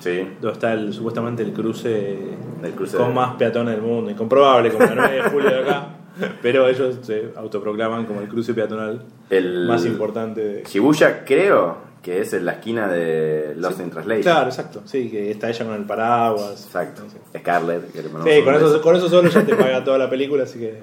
Sí, 0.00 0.26
donde 0.40 0.52
está 0.54 0.72
el, 0.72 0.92
supuestamente 0.94 1.42
el 1.42 1.52
cruce, 1.52 2.16
del 2.62 2.72
cruce 2.72 2.96
con 2.96 3.08
de- 3.08 3.14
más 3.14 3.34
peatones 3.36 3.74
del 3.74 3.82
mundo, 3.82 4.10
incomprobable, 4.10 4.70
como 4.72 4.84
el 4.86 4.96
9 4.96 5.14
de 5.14 5.22
julio 5.30 5.50
de 5.50 5.58
acá, 5.60 5.86
pero 6.42 6.66
ellos 6.68 6.98
se 7.02 7.32
autoproclaman 7.36 8.06
como 8.06 8.20
el 8.22 8.28
cruce 8.28 8.54
peatonal 8.54 9.02
el 9.28 9.66
más 9.68 9.84
importante 9.86 10.40
de... 10.42 10.62
Shibuya 10.64 11.24
creo 11.24 11.89
que 12.02 12.20
es 12.20 12.32
en 12.32 12.46
la 12.46 12.52
esquina 12.52 12.88
de 12.88 13.54
Lost 13.56 13.76
Sí, 13.78 13.82
in 13.82 13.90
Translation. 13.90 14.22
Claro, 14.22 14.46
exacto, 14.48 14.82
sí, 14.86 15.10
que 15.10 15.30
está 15.30 15.50
ella 15.50 15.64
con 15.66 15.74
el 15.74 15.84
paraguas. 15.84 16.64
Exacto. 16.64 17.02
Sí, 17.10 17.38
Scarlett, 17.38 17.92
que 17.92 18.02
le 18.02 18.08
Sí, 18.08 18.44
con 18.44 18.54
eso, 18.54 18.80
con 18.80 18.96
eso 18.96 19.08
solo 19.08 19.28
ya 19.28 19.44
te 19.44 19.54
paga 19.54 19.84
toda 19.84 19.98
la 19.98 20.08
película, 20.08 20.44
así 20.44 20.58
que 20.58 20.78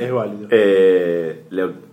es 0.00 0.12
válido. 0.12 0.48
Eh, 0.50 1.44
lo- 1.50 1.90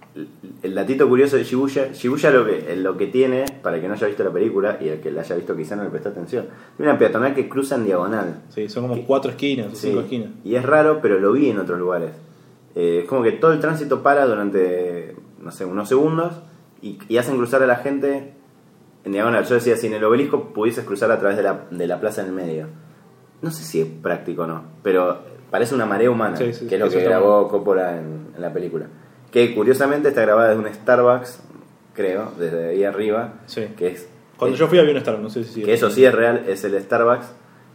el 0.63 0.73
datito 0.73 1.07
curioso 1.07 1.37
de 1.37 1.43
Shibuya, 1.43 1.91
Shibuya 1.93 2.31
lo 2.31 2.43
que, 2.45 2.75
lo 2.75 2.97
que 2.97 3.05
tiene, 3.07 3.45
para 3.61 3.75
el 3.75 3.81
que 3.83 3.87
no 3.87 3.93
haya 3.93 4.07
visto 4.07 4.23
la 4.23 4.31
película 4.31 4.79
y 4.81 4.89
el 4.89 4.99
que 4.99 5.11
la 5.11 5.21
haya 5.21 5.35
visto 5.35 5.55
quizá 5.55 5.75
no 5.75 5.83
le 5.83 5.89
prestó 5.91 6.09
atención, 6.09 6.47
tiene 6.75 6.89
una 6.91 6.97
peatonal 6.99 7.35
que 7.35 7.47
cruza 7.47 7.75
en 7.75 7.85
diagonal. 7.85 8.41
Sí, 8.49 8.67
son 8.67 8.87
como 8.87 9.05
cuatro 9.05 9.29
esquinas, 9.29 9.77
Sí, 9.77 9.89
cinco 9.89 10.01
esquinas. 10.01 10.29
Y 10.43 10.55
es 10.55 10.63
raro, 10.65 10.99
pero 11.03 11.19
lo 11.19 11.31
vi 11.33 11.49
en 11.51 11.59
otros 11.59 11.77
lugares. 11.77 12.09
Eh, 12.75 13.01
es 13.03 13.05
como 13.07 13.21
que 13.21 13.31
todo 13.33 13.53
el 13.53 13.59
tránsito 13.59 14.01
para 14.01 14.25
durante, 14.25 15.15
no 15.39 15.51
sé, 15.51 15.65
unos 15.65 15.87
segundos 15.87 16.33
y, 16.81 16.97
y 17.07 17.17
hacen 17.17 17.37
cruzar 17.37 17.61
a 17.61 17.67
la 17.67 17.75
gente 17.75 18.33
en 19.07 19.13
diagonal. 19.13 19.43
Yo 19.45 19.55
decía, 19.55 19.75
si 19.75 19.87
en 19.87 19.93
el 19.95 20.03
obelisco 20.03 20.53
pudieses 20.53 20.85
cruzar 20.85 21.11
a 21.11 21.19
través 21.19 21.35
de 21.37 21.43
la, 21.43 21.65
de 21.71 21.87
la 21.87 21.99
plaza 21.99 22.21
en 22.21 22.27
el 22.27 22.33
medio. 22.33 22.67
No 23.41 23.51
sé 23.51 23.63
si 23.63 23.81
es 23.81 23.87
práctico 23.87 24.43
o 24.43 24.47
no, 24.47 24.63
pero 24.83 25.19
parece 25.51 25.75
una 25.75 25.85
marea 25.85 26.09
humana, 26.11 26.37
Sí, 26.37 26.53
sí, 26.53 26.67
que 26.67 26.75
es 26.75 26.81
lo 26.81 26.89
que 26.89 27.01
grabó 27.03 27.47
Coppola 27.47 27.97
en, 27.97 28.27
en 28.35 28.41
la 28.41 28.51
película. 28.53 28.87
Que 29.31 29.53
curiosamente 29.53 30.09
está 30.09 30.21
grabada 30.21 30.49
desde 30.49 30.61
un 30.67 30.73
Starbucks, 30.73 31.43
creo, 31.93 32.31
desde 32.39 32.69
ahí 32.69 32.83
arriba, 32.83 33.35
Sí. 33.45 33.67
que 33.77 33.87
es... 33.89 34.07
Cuando 34.37 34.55
que- 34.55 34.59
yo 34.59 34.67
fui 34.67 34.79
había 34.79 34.91
un 34.91 34.97
Star, 34.97 35.19
no 35.19 35.29
sé 35.29 35.43
si... 35.43 35.61
que 35.63 35.73
eso 35.73 35.89
sí 35.89 36.03
es 36.05 36.13
real, 36.13 36.45
es 36.47 36.63
el 36.63 36.79
Starbucks, 36.81 37.27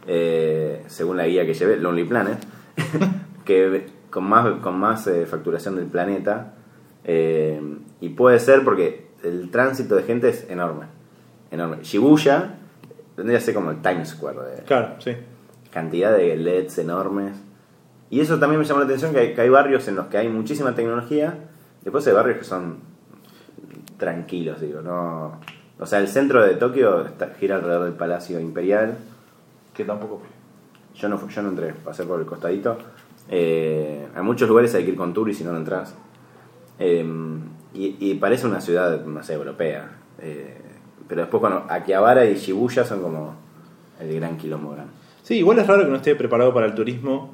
eh, 0.07 0.83
según 0.87 1.15
la 1.17 1.27
guía 1.27 1.45
que 1.45 1.53
llevé, 1.53 1.77
Lonely 1.77 2.03
Planet, 2.05 2.37
que 3.45 3.85
con 4.09 4.25
más, 4.25 4.59
con 4.61 4.77
más 4.77 5.07
eh, 5.07 5.25
facturación 5.25 5.75
del 5.75 5.85
planeta. 5.85 6.53
eh, 7.05 7.61
y 8.01 8.09
puede 8.09 8.39
ser 8.39 8.63
porque 8.65 9.07
el 9.23 9.49
tránsito 9.49 9.95
de 9.95 10.03
gente 10.03 10.27
es 10.29 10.49
enorme. 10.49 10.87
Enorme. 11.53 11.77
Shibuya 11.83 12.55
tendría 13.15 13.39
que 13.39 13.45
ser 13.45 13.53
como 13.53 13.71
el 13.71 13.81
Times 13.81 14.09
Square, 14.09 14.39
de 14.39 14.63
Claro, 14.63 14.95
sí. 14.99 15.11
cantidad 15.71 16.15
de 16.15 16.35
LEDs 16.35 16.77
enormes. 16.79 17.35
Y 18.09 18.19
eso 18.19 18.37
también 18.39 18.59
me 18.59 18.65
llamó 18.65 18.79
la 18.79 18.85
atención, 18.85 19.11
que 19.13 19.19
hay, 19.19 19.33
que 19.33 19.41
hay 19.41 19.49
barrios 19.49 19.87
en 19.87 19.95
los 19.95 20.07
que 20.07 20.17
hay 20.17 20.29
muchísima 20.29 20.75
tecnología, 20.75 21.35
después 21.83 22.05
hay 22.07 22.13
barrios 22.13 22.37
que 22.39 22.43
son 22.43 22.77
tranquilos, 23.97 24.59
digo, 24.61 24.81
no... 24.81 25.39
O 25.79 25.85
sea, 25.85 25.99
el 25.99 26.07
centro 26.07 26.43
de 26.45 26.55
Tokio 26.55 27.05
está- 27.05 27.31
gira 27.39 27.55
alrededor 27.55 27.85
del 27.85 27.93
Palacio 27.93 28.39
Imperial, 28.39 28.97
Que 29.73 29.83
tampoco 29.83 30.19
fui. 30.19 30.29
yo 30.99 31.09
no, 31.09 31.27
yo 31.27 31.41
no 31.41 31.49
entré, 31.49 31.73
pasé 31.73 32.03
por 32.03 32.19
el 32.19 32.25
costadito. 32.27 32.77
Eh, 33.29 34.05
a 34.15 34.21
muchos 34.21 34.47
lugares 34.47 34.75
hay 34.75 34.83
que 34.85 34.91
ir 34.91 34.95
con 34.97 35.13
tour 35.13 35.29
y 35.29 35.33
si 35.33 35.43
no, 35.43 35.51
no 35.51 35.57
entras. 35.57 35.95
Eh, 36.77 37.03
y, 37.73 37.97
y 37.99 38.13
parece 38.15 38.45
una 38.45 38.61
ciudad, 38.61 39.03
no 39.03 39.23
sé, 39.23 39.33
europea. 39.33 39.89
Eh, 40.19 40.61
pero 41.13 41.21
después 41.21 41.41
cuando 41.41 41.65
Akihabara 41.69 42.25
y 42.25 42.33
Shibuya 42.33 42.83
son 42.83 43.01
como 43.03 43.35
el 43.99 44.15
gran 44.15 44.35
quilombo 44.35 44.71
grande. 44.71 44.91
Sí, 45.21 45.35
igual 45.35 45.59
es 45.59 45.67
raro 45.67 45.83
que 45.83 45.89
no 45.91 45.97
esté 45.97 46.15
preparado 46.15 46.51
para 46.55 46.65
el 46.65 46.73
turismo, 46.73 47.29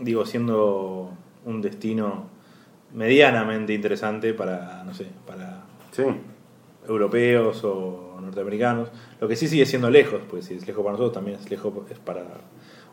digo, 0.00 0.24
siendo 0.24 1.10
un 1.44 1.60
destino 1.60 2.24
medianamente 2.94 3.74
interesante 3.74 4.32
para, 4.32 4.82
no 4.84 4.94
sé, 4.94 5.06
para, 5.26 5.64
Sí, 5.92 6.02
europeos 6.88 7.62
o 7.64 8.16
norteamericanos. 8.22 8.88
Lo 9.20 9.28
que 9.28 9.36
sí 9.36 9.48
sigue 9.48 9.66
siendo 9.66 9.90
lejos, 9.90 10.22
pues 10.30 10.46
si 10.46 10.54
es 10.54 10.66
lejos 10.66 10.82
para 10.82 10.92
nosotros, 10.92 11.12
también 11.12 11.38
es 11.38 11.50
lejos 11.50 11.72
es 11.90 11.98
para 11.98 12.22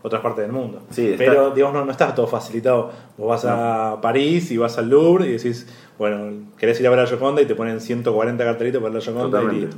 otras 0.03 0.21
partes 0.21 0.43
del 0.43 0.51
mundo. 0.51 0.81
Sí, 0.89 1.07
está- 1.07 1.17
Pero, 1.23 1.51
digamos, 1.51 1.73
no, 1.75 1.85
no 1.85 1.91
está 1.91 2.13
todo 2.13 2.27
facilitado. 2.27 2.91
Vos 3.17 3.27
vas 3.29 3.45
a 3.45 3.99
París 4.01 4.51
y 4.51 4.57
vas 4.57 4.77
al 4.77 4.89
Louvre 4.89 5.27
y 5.27 5.31
decís, 5.33 5.67
bueno, 5.97 6.47
querés 6.57 6.79
ir 6.81 6.87
a 6.87 6.89
ver 6.89 6.99
a 6.99 7.03
la 7.03 7.07
Gioconda 7.07 7.41
y 7.41 7.45
te 7.45 7.55
ponen 7.55 7.79
140 7.79 8.43
cartelitos 8.43 8.81
para 8.81 8.93
la 8.95 9.01
Gioconda 9.01 9.41
y 9.43 9.61
listo. 9.61 9.77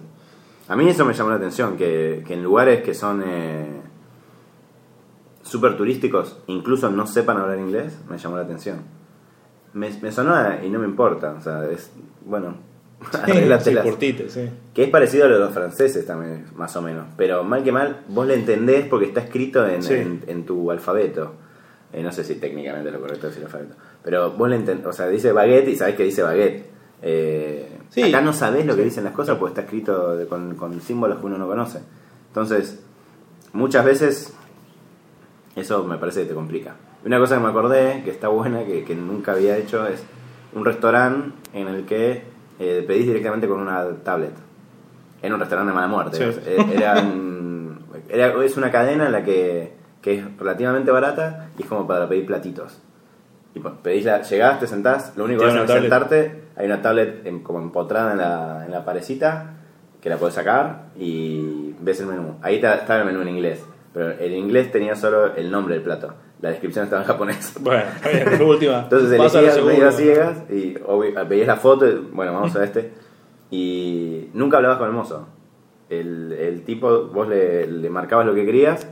A 0.74 0.76
mí 0.76 0.90
eso 0.90 1.06
me 1.06 1.14
llamó 1.14 1.30
la 1.30 1.36
atención, 1.36 1.78
que, 1.78 2.24
que 2.26 2.34
en 2.34 2.44
lugares 2.44 2.82
que 2.82 2.94
son 2.96 3.22
eh, 3.24 3.68
súper 5.44 5.78
turísticos, 5.78 6.38
incluso 6.48 6.90
no 6.90 7.06
sepan 7.06 7.38
hablar 7.38 7.60
inglés, 7.60 7.98
me 8.10 8.18
llamó 8.18 8.38
la 8.38 8.44
atención. 8.44 8.82
Me, 9.74 9.90
me 10.02 10.12
sonó 10.12 10.34
a- 10.34 10.64
y 10.64 10.70
no 10.70 10.80
me 10.80 10.86
importa, 10.86 11.36
o 11.38 11.42
sea, 11.42 11.70
es, 11.70 11.92
bueno, 12.26 12.56
Sí, 14.00 14.16
sí. 14.30 14.50
Que 14.74 14.84
es 14.86 14.90
parecido 14.90 15.26
a 15.26 15.28
lo 15.28 15.36
de 15.36 15.42
los 15.42 15.54
franceses 15.54 16.06
también, 16.06 16.46
más 16.56 16.76
o 16.78 16.82
menos. 16.82 17.06
Pero 17.18 17.44
mal 17.44 17.62
que 17.64 17.72
mal, 17.72 18.02
vos 18.08 18.26
le 18.26 18.34
entendés 18.36 18.88
porque 18.88 19.08
está 19.08 19.20
escrito 19.22 19.68
en, 19.68 19.84
Sí. 19.84 19.94
en- 19.94 20.24
en 20.28 20.46
tu 20.46 20.72
alfabeto. 20.72 21.34
Eh, 21.92 22.02
no 22.02 22.12
sé 22.14 22.24
si 22.24 22.36
técnicamente 22.36 22.90
lo 22.92 23.00
correcto 23.02 23.28
es 23.28 23.34
decir 23.36 23.46
alfabeto. 23.46 23.76
Pero 24.04 24.32
vos 24.32 24.50
le 24.50 24.56
entendés, 24.56 24.86
o 24.88 24.94
sea, 24.94 25.08
dice 25.08 25.32
baguette 25.34 25.68
y 25.68 25.76
sabés 25.76 25.96
que 25.96 26.04
dice 26.04 26.24
baguette. 26.24 26.66
Eh, 27.02 27.68
Sí. 27.94 28.04
Acá 28.04 28.22
no 28.22 28.34
sabés 28.34 28.66
lo 28.66 28.76
que 28.76 28.84
dicen 28.84 29.04
las 29.04 29.14
cosas 29.14 29.38
porque 29.38 29.52
está 29.52 29.62
escrito 29.62 30.16
de- 30.16 30.26
con, 30.28 30.56
con 30.56 30.82
símbolos 30.82 31.20
que 31.20 31.26
uno 31.28 31.38
no 31.38 31.48
conoce. 31.48 31.80
Entonces, 32.30 32.80
muchas 33.54 33.86
veces 33.86 34.34
eso 35.56 35.84
me 35.84 35.98
parece 35.98 36.22
que 36.22 36.30
te 36.30 36.34
complica. 36.34 36.76
Una 37.06 37.20
cosa 37.20 37.36
que 37.38 37.44
me 37.44 37.50
acordé, 37.50 38.02
que 38.04 38.12
está 38.12 38.30
buena, 38.30 38.64
que, 38.66 38.84
que 38.84 38.96
nunca 38.96 39.34
había 39.34 39.58
hecho, 39.58 39.86
es 39.88 40.02
un 40.54 40.66
restaurante 40.66 41.34
en 41.54 41.68
el 41.68 41.86
que 41.86 42.24
eh, 42.60 42.84
pedís 42.88 43.06
directamente 43.08 43.48
con 43.48 43.60
una 43.60 43.86
tablet. 44.04 44.34
Era 45.22 45.34
un 45.36 45.40
restaurante 45.40 45.70
de 45.72 45.76
mala 45.76 45.88
muerte. 45.88 46.18
Sí. 46.18 46.40
eh, 46.46 46.66
Era, 46.76 47.04
era- 48.10 48.44
es 48.44 48.58
una 48.58 48.72
cadena 48.72 49.06
en 49.06 49.12
la 49.12 49.24
que, 49.24 49.74
que 50.02 50.16
es 50.20 50.38
relativamente 50.38 50.92
barata 50.92 51.50
y 51.58 51.64
es 51.64 51.68
como 51.68 51.86
para 51.86 52.08
pedir 52.10 52.26
platitos. 52.26 52.80
Y 53.56 53.60
pedís 53.60 54.06
la, 54.06 54.22
llegás, 54.24 54.60
te 54.60 54.68
sentás, 54.68 55.14
lo 55.16 55.26
único 55.26 55.42
que 55.42 55.48
haces 55.50 55.62
es 55.76 55.82
sentarte, 55.82 56.44
hay 56.56 56.66
una 56.66 56.82
tablet 56.82 57.26
en- 57.26 57.44
como 57.44 57.60
empotrada 57.60 58.12
en 58.14 58.18
la, 58.18 58.64
en 58.66 58.72
la 58.72 58.84
parecita 58.84 59.54
que 60.02 60.10
la 60.10 60.18
puedes 60.18 60.36
sacar 60.36 60.88
y 60.98 61.74
ves 61.80 62.00
el 62.02 62.08
menú. 62.08 62.36
Ahí 62.42 62.56
está, 62.56 62.76
estaba 62.76 63.00
el 63.02 63.06
menú 63.06 63.22
en 63.22 63.30
inglés, 63.30 63.64
pero 63.94 64.10
el 64.12 64.34
inglés 64.34 64.72
tenía 64.72 64.96
solo 64.96 65.36
el 65.36 65.52
nombre 65.52 65.76
del 65.76 65.84
plato. 65.84 66.14
La 66.42 66.50
descripción 66.50 66.84
estaba 66.86 67.04
en 67.04 67.08
japonés. 67.08 67.54
Bueno, 67.62 67.84
bien, 68.04 68.42
última. 68.42 68.80
Entonces 68.80 69.10
elegías 69.44 69.56
medio 69.66 69.92
ciegas 69.92 70.44
y 70.50 70.78
veías 71.30 71.48
la 71.48 71.56
foto, 71.56 71.88
y, 71.88 71.94
bueno, 72.12 72.34
vamos 72.34 72.56
a 72.56 72.64
este. 72.64 72.92
Y 73.52 74.30
nunca 74.34 74.58
hablabas 74.58 74.78
con 74.80 74.88
el 74.88 74.94
mozo. 74.94 75.28
El, 75.90 76.32
el 76.34 76.64
tipo, 76.64 77.06
vos 77.14 77.28
le, 77.28 77.68
le 77.68 77.90
marcabas 77.90 78.26
lo 78.26 78.34
que 78.34 78.46
querías, 78.46 78.88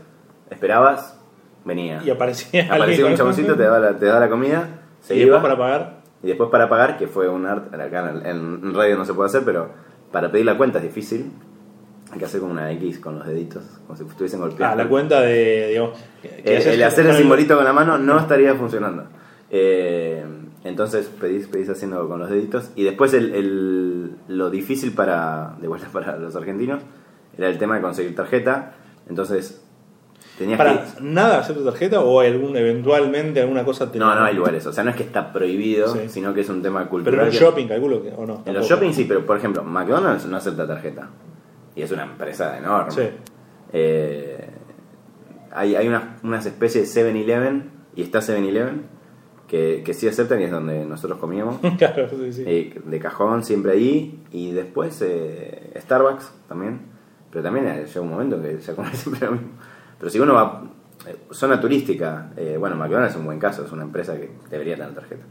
esperabas, 0.49 1.19
venía. 1.65 2.01
Y 2.03 2.09
aparecía, 2.09 2.67
Aparecía 2.73 3.05
un 3.05 3.15
chaboncito, 3.15 3.55
te 3.55 3.63
daba 3.63 3.79
la, 3.79 3.97
te 3.97 4.05
daba 4.05 4.19
la 4.21 4.29
comida, 4.29 4.67
se 5.01 5.15
y 5.15 5.21
iba. 5.21 5.35
después 5.37 5.41
para 5.41 5.57
pagar. 5.57 6.01
Y 6.23 6.27
después 6.27 6.49
para 6.51 6.69
pagar, 6.69 6.97
que 6.97 7.07
fue 7.07 7.27
un 7.29 7.45
arte, 7.45 7.75
acá 7.81 8.11
en, 8.11 8.25
en 8.63 8.73
radio 8.73 8.95
no 8.97 9.05
se 9.05 9.13
puede 9.13 9.27
hacer, 9.29 9.43
pero 9.43 9.69
para 10.11 10.31
pedir 10.31 10.45
la 10.45 10.57
cuenta 10.57 10.77
es 10.79 10.83
difícil. 10.83 11.31
Hay 12.11 12.19
que 12.19 12.25
hacer 12.25 12.41
como 12.41 12.51
una 12.51 12.69
X 12.73 12.99
con 12.99 13.17
los 13.17 13.25
deditos, 13.27 13.63
como 13.87 13.97
si 13.97 14.03
estuviesen 14.03 14.39
golpeados. 14.41 14.73
Ah, 14.73 14.83
la 14.83 14.89
cuenta 14.89 15.21
de, 15.21 15.67
digamos... 15.69 15.97
que- 16.21 16.27
que 16.29 16.53
Eh, 16.53 16.57
haces- 16.57 16.73
el 16.73 16.83
hacer 16.83 17.05
el 17.07 17.15
simbolito 17.15 17.55
con 17.55 17.63
la 17.63 17.71
mano 17.73 17.97
no 17.97 18.19
estaría 18.19 18.53
funcionando. 18.55 19.05
Eh, 19.49 20.23
entonces 20.63 21.07
pedís, 21.19 21.47
pedís 21.47 21.69
haciendo 21.69 22.07
con 22.07 22.19
los 22.19 22.29
deditos. 22.29 22.69
Y 22.75 22.83
después 22.83 23.13
el, 23.13 23.33
el- 23.33 24.11
lo 24.27 24.49
difícil 24.49 24.91
para, 24.93 25.55
de 25.61 25.67
vuelta 25.67 25.87
para 25.93 26.17
los 26.17 26.35
argentinos, 26.35 26.81
era 27.37 27.47
el 27.47 27.57
tema 27.57 27.75
de 27.75 27.81
conseguir 27.81 28.13
tarjeta. 28.15 28.73
Entonces 29.09 29.60
tenías 30.41 30.57
Para, 30.57 30.83
que... 30.83 31.01
¿nada 31.01 31.39
acepta 31.39 31.63
tarjeta 31.63 32.01
o 32.01 32.19
algún 32.19 32.57
eventualmente 32.57 33.41
alguna 33.41 33.63
cosa 33.63 33.91
te 33.91 33.97
No, 33.99 34.13
no 34.13 34.23
hay 34.25 34.35
lugares. 34.35 34.65
O 34.65 34.73
sea, 34.73 34.83
no 34.83 34.89
es 34.89 34.95
que 34.95 35.03
está 35.03 35.31
prohibido, 35.31 35.87
Sí. 35.93 36.09
sino 36.09 36.33
que 36.33 36.41
es 36.41 36.49
un 36.49 36.61
tema 36.61 36.87
cultural. 36.87 37.19
Pero 37.19 37.27
en 37.27 37.33
el 37.33 37.39
shopping, 37.39 37.67
calculo 37.67 38.03
que, 38.03 38.09
o 38.11 38.25
no. 38.25 38.43
En 38.45 38.53
los 38.53 38.67
shopping 38.67 38.91
sí, 38.91 39.05
pero 39.07 39.25
por 39.25 39.37
ejemplo, 39.37 39.63
McDonald's 39.63 40.25
no 40.25 40.37
acepta 40.37 40.67
tarjeta. 40.67 41.09
Y 41.75 41.81
es 41.83 41.91
una 41.91 42.03
empresa 42.03 42.57
enorme. 42.57 42.91
Sí. 42.91 43.01
Eh, 43.73 44.49
hay 45.51 45.75
hay 45.75 45.87
unas, 45.87 46.03
unas 46.23 46.45
especies 46.45 46.93
de 46.93 47.13
7-Eleven, 47.13 47.69
y 47.95 48.01
está 48.03 48.19
7-Eleven, 48.19 48.83
que, 49.47 49.81
que 49.85 49.93
sí 49.93 50.07
aceptan 50.07 50.39
y 50.41 50.45
es 50.45 50.51
donde 50.51 50.85
nosotros 50.85 51.19
comíamos. 51.19 51.57
claro, 51.77 52.09
sí, 52.09 52.33
sí. 52.33 52.43
Eh, 52.45 52.81
de 52.83 52.99
cajón, 52.99 53.43
siempre 53.43 53.73
ahí. 53.73 54.23
Y 54.31 54.51
después 54.51 55.01
eh, 55.01 55.73
Starbucks 55.77 56.31
también. 56.47 56.79
Pero 57.31 57.43
también 57.43 57.67
eh, 57.67 57.85
llega 57.85 58.01
un 58.01 58.09
momento 58.09 58.41
que 58.41 58.57
ya 58.59 58.75
come 58.75 58.93
siempre 58.93 59.25
lo 59.25 59.33
mismo. 59.33 59.49
Pero 60.01 60.09
si 60.09 60.19
uno 60.19 60.33
va. 60.33 60.63
eh, 61.05 61.15
zona 61.29 61.61
turística, 61.61 62.31
eh, 62.35 62.57
bueno, 62.59 62.75
McDonald's 62.75 63.11
es 63.13 63.19
un 63.19 63.25
buen 63.25 63.37
caso, 63.37 63.63
es 63.63 63.71
una 63.71 63.83
empresa 63.83 64.15
que 64.17 64.31
debería 64.49 64.75
tener 64.75 64.95
tarjeta. 64.95 65.23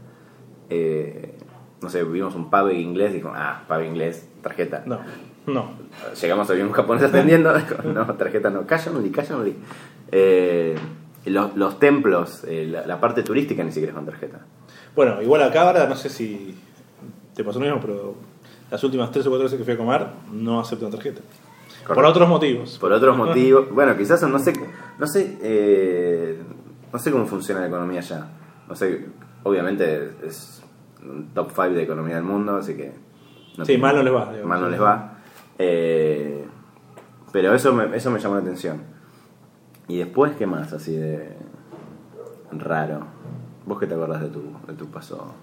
Eh, 0.69 1.35
no 1.81 1.89
sé, 1.89 2.05
vimos 2.05 2.35
un 2.35 2.49
pub 2.49 2.69
inglés 2.71 3.11
y 3.11 3.15
dijo, 3.15 3.33
ah, 3.35 3.63
pub 3.67 3.81
inglés, 3.81 4.29
tarjeta. 4.41 4.83
No, 4.85 4.99
no. 5.45 5.71
Llegamos 6.21 6.49
a 6.49 6.53
ver 6.53 6.63
un 6.65 6.71
japonés 6.71 7.03
atendiendo, 7.03 7.51
no, 7.83 8.05
tarjeta 8.15 8.49
no, 8.49 8.65
cash 8.65 8.87
only. 8.87 9.11
Eh, 10.09 10.77
los, 11.25 11.57
los 11.57 11.77
templos, 11.77 12.45
la, 12.49 12.85
la 12.87 12.99
parte 13.01 13.23
turística 13.23 13.61
ni 13.61 13.73
siquiera 13.73 13.91
es 13.91 13.95
con 13.95 14.05
tarjeta. 14.05 14.39
Bueno, 14.95 15.21
igual 15.21 15.43
acá 15.43 15.63
ahora, 15.63 15.85
no 15.85 15.97
sé 15.97 16.07
si 16.07 16.55
te 17.35 17.43
pasó 17.43 17.59
lo 17.59 17.65
mismo, 17.65 17.81
pero 17.81 18.15
las 18.71 18.81
últimas 18.85 19.11
tres 19.11 19.25
o 19.25 19.29
cuatro 19.29 19.43
veces 19.43 19.57
que 19.57 19.65
fui 19.65 19.73
a 19.73 19.77
comer 19.77 20.07
no 20.31 20.61
aceptan 20.61 20.91
tarjeta. 20.91 21.21
Por 21.87 22.05
otros 22.05 22.27
motivos. 22.29 22.77
Por 22.79 22.91
otros 22.91 23.17
motivos, 23.25 23.69
bueno, 23.71 23.97
quizás 23.97 24.21
no 24.23 24.39
sé, 24.39 24.53
no 24.97 25.07
sé, 25.07 25.37
eh, 25.41 26.39
no 26.91 26.99
sé 26.99 27.11
cómo 27.11 27.25
funciona 27.25 27.61
la 27.61 27.67
economía 27.67 27.99
allá. 27.99 28.27
No 28.67 28.75
sé, 28.75 29.07
obviamente 29.43 30.11
es 30.23 30.63
un 31.03 31.29
top 31.33 31.49
5 31.49 31.69
de 31.69 31.83
economía 31.83 32.15
del 32.15 32.23
mundo, 32.23 32.55
así 32.55 32.75
que 32.75 32.93
Sí, 33.65 33.77
mal 33.77 33.95
no 33.95 34.03
les 34.03 34.13
va, 34.13 34.31
mal 34.45 34.61
no 34.61 34.69
les 34.69 34.81
va. 34.81 35.17
Eh, 35.59 36.45
pero 37.31 37.53
eso 37.53 37.73
me, 37.73 37.95
eso 37.95 38.09
me 38.11 38.19
llamó 38.19 38.35
la 38.35 38.41
atención. 38.41 38.81
Y 39.87 39.97
después, 39.97 40.33
¿qué 40.37 40.47
más 40.47 40.73
así 40.73 40.95
de 40.95 41.35
raro? 42.51 43.01
¿Vos 43.65 43.79
qué 43.79 43.87
te 43.87 43.93
acordás 43.93 44.21
de 44.21 44.29
tu, 44.29 44.41
de 44.67 44.73
tu 44.73 44.87
paso 44.87 45.33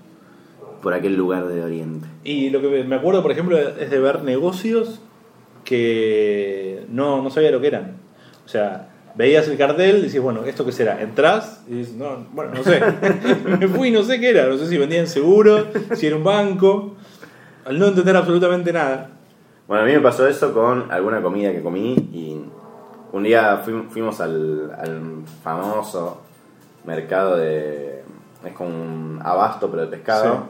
por 0.83 0.95
aquel 0.95 1.17
lugar 1.17 1.47
de 1.47 1.63
Oriente? 1.63 2.09
Y 2.25 2.51
lo 2.51 2.61
que 2.61 2.85
me 2.85 2.97
acuerdo, 2.97 3.23
por 3.23 3.31
ejemplo, 3.31 3.59
es 3.59 3.91
de 3.91 3.99
ver 3.99 4.23
negocios 4.23 5.01
que 5.65 6.85
no, 6.89 7.23
no 7.23 7.31
sabía 7.31 7.51
lo 7.51 7.61
que 7.61 7.69
eran. 7.69 7.97
O 8.45 8.49
sea, 8.49 8.89
veías 9.15 9.47
el 9.49 9.59
cartel 9.59 9.99
y 9.99 10.03
decís, 10.03 10.21
bueno, 10.21 10.45
¿esto 10.45 10.65
qué 10.65 10.73
será? 10.73 11.01
Entrás 11.03 11.63
y 11.69 11.75
dices, 11.75 11.95
no, 11.95 12.27
bueno, 12.33 12.53
no 12.55 12.63
sé. 12.65 12.81
me 13.59 13.69
fui 13.69 13.89
y 13.89 13.91
no 13.93 14.03
sé 14.03 14.19
qué 14.21 14.31
era. 14.31 14.47
No 14.47 14.57
sé 14.57 14.67
si 14.69 14.79
vendían 14.79 15.07
seguros, 15.07 15.67
si 15.95 16.07
era 16.07 16.17
un 16.17 16.25
banco. 16.25 16.95
Al 17.65 17.79
no 17.79 17.87
entender 17.89 18.17
absolutamente 18.17 18.73
nada. 18.73 19.11
Bueno, 19.67 19.83
a 19.83 19.87
mí 19.87 19.93
me 19.93 20.01
pasó 20.01 20.27
eso 20.27 20.55
con 20.55 20.91
alguna 20.91 21.21
comida 21.21 21.53
que 21.53 21.63
comí 21.63 21.93
y 22.13 22.41
un 23.13 23.23
día 23.23 23.63
fuim- 23.65 23.89
fuimos 23.91 24.19
al, 24.21 24.71
al 24.79 25.01
famoso 25.43 26.23
mercado 26.87 27.37
de... 27.37 28.03
es 28.45 28.53
como 28.55 28.71
un 28.71 29.21
abasto 29.23 29.71
pero 29.71 29.83
de 29.83 29.89
pescado. 29.89 30.47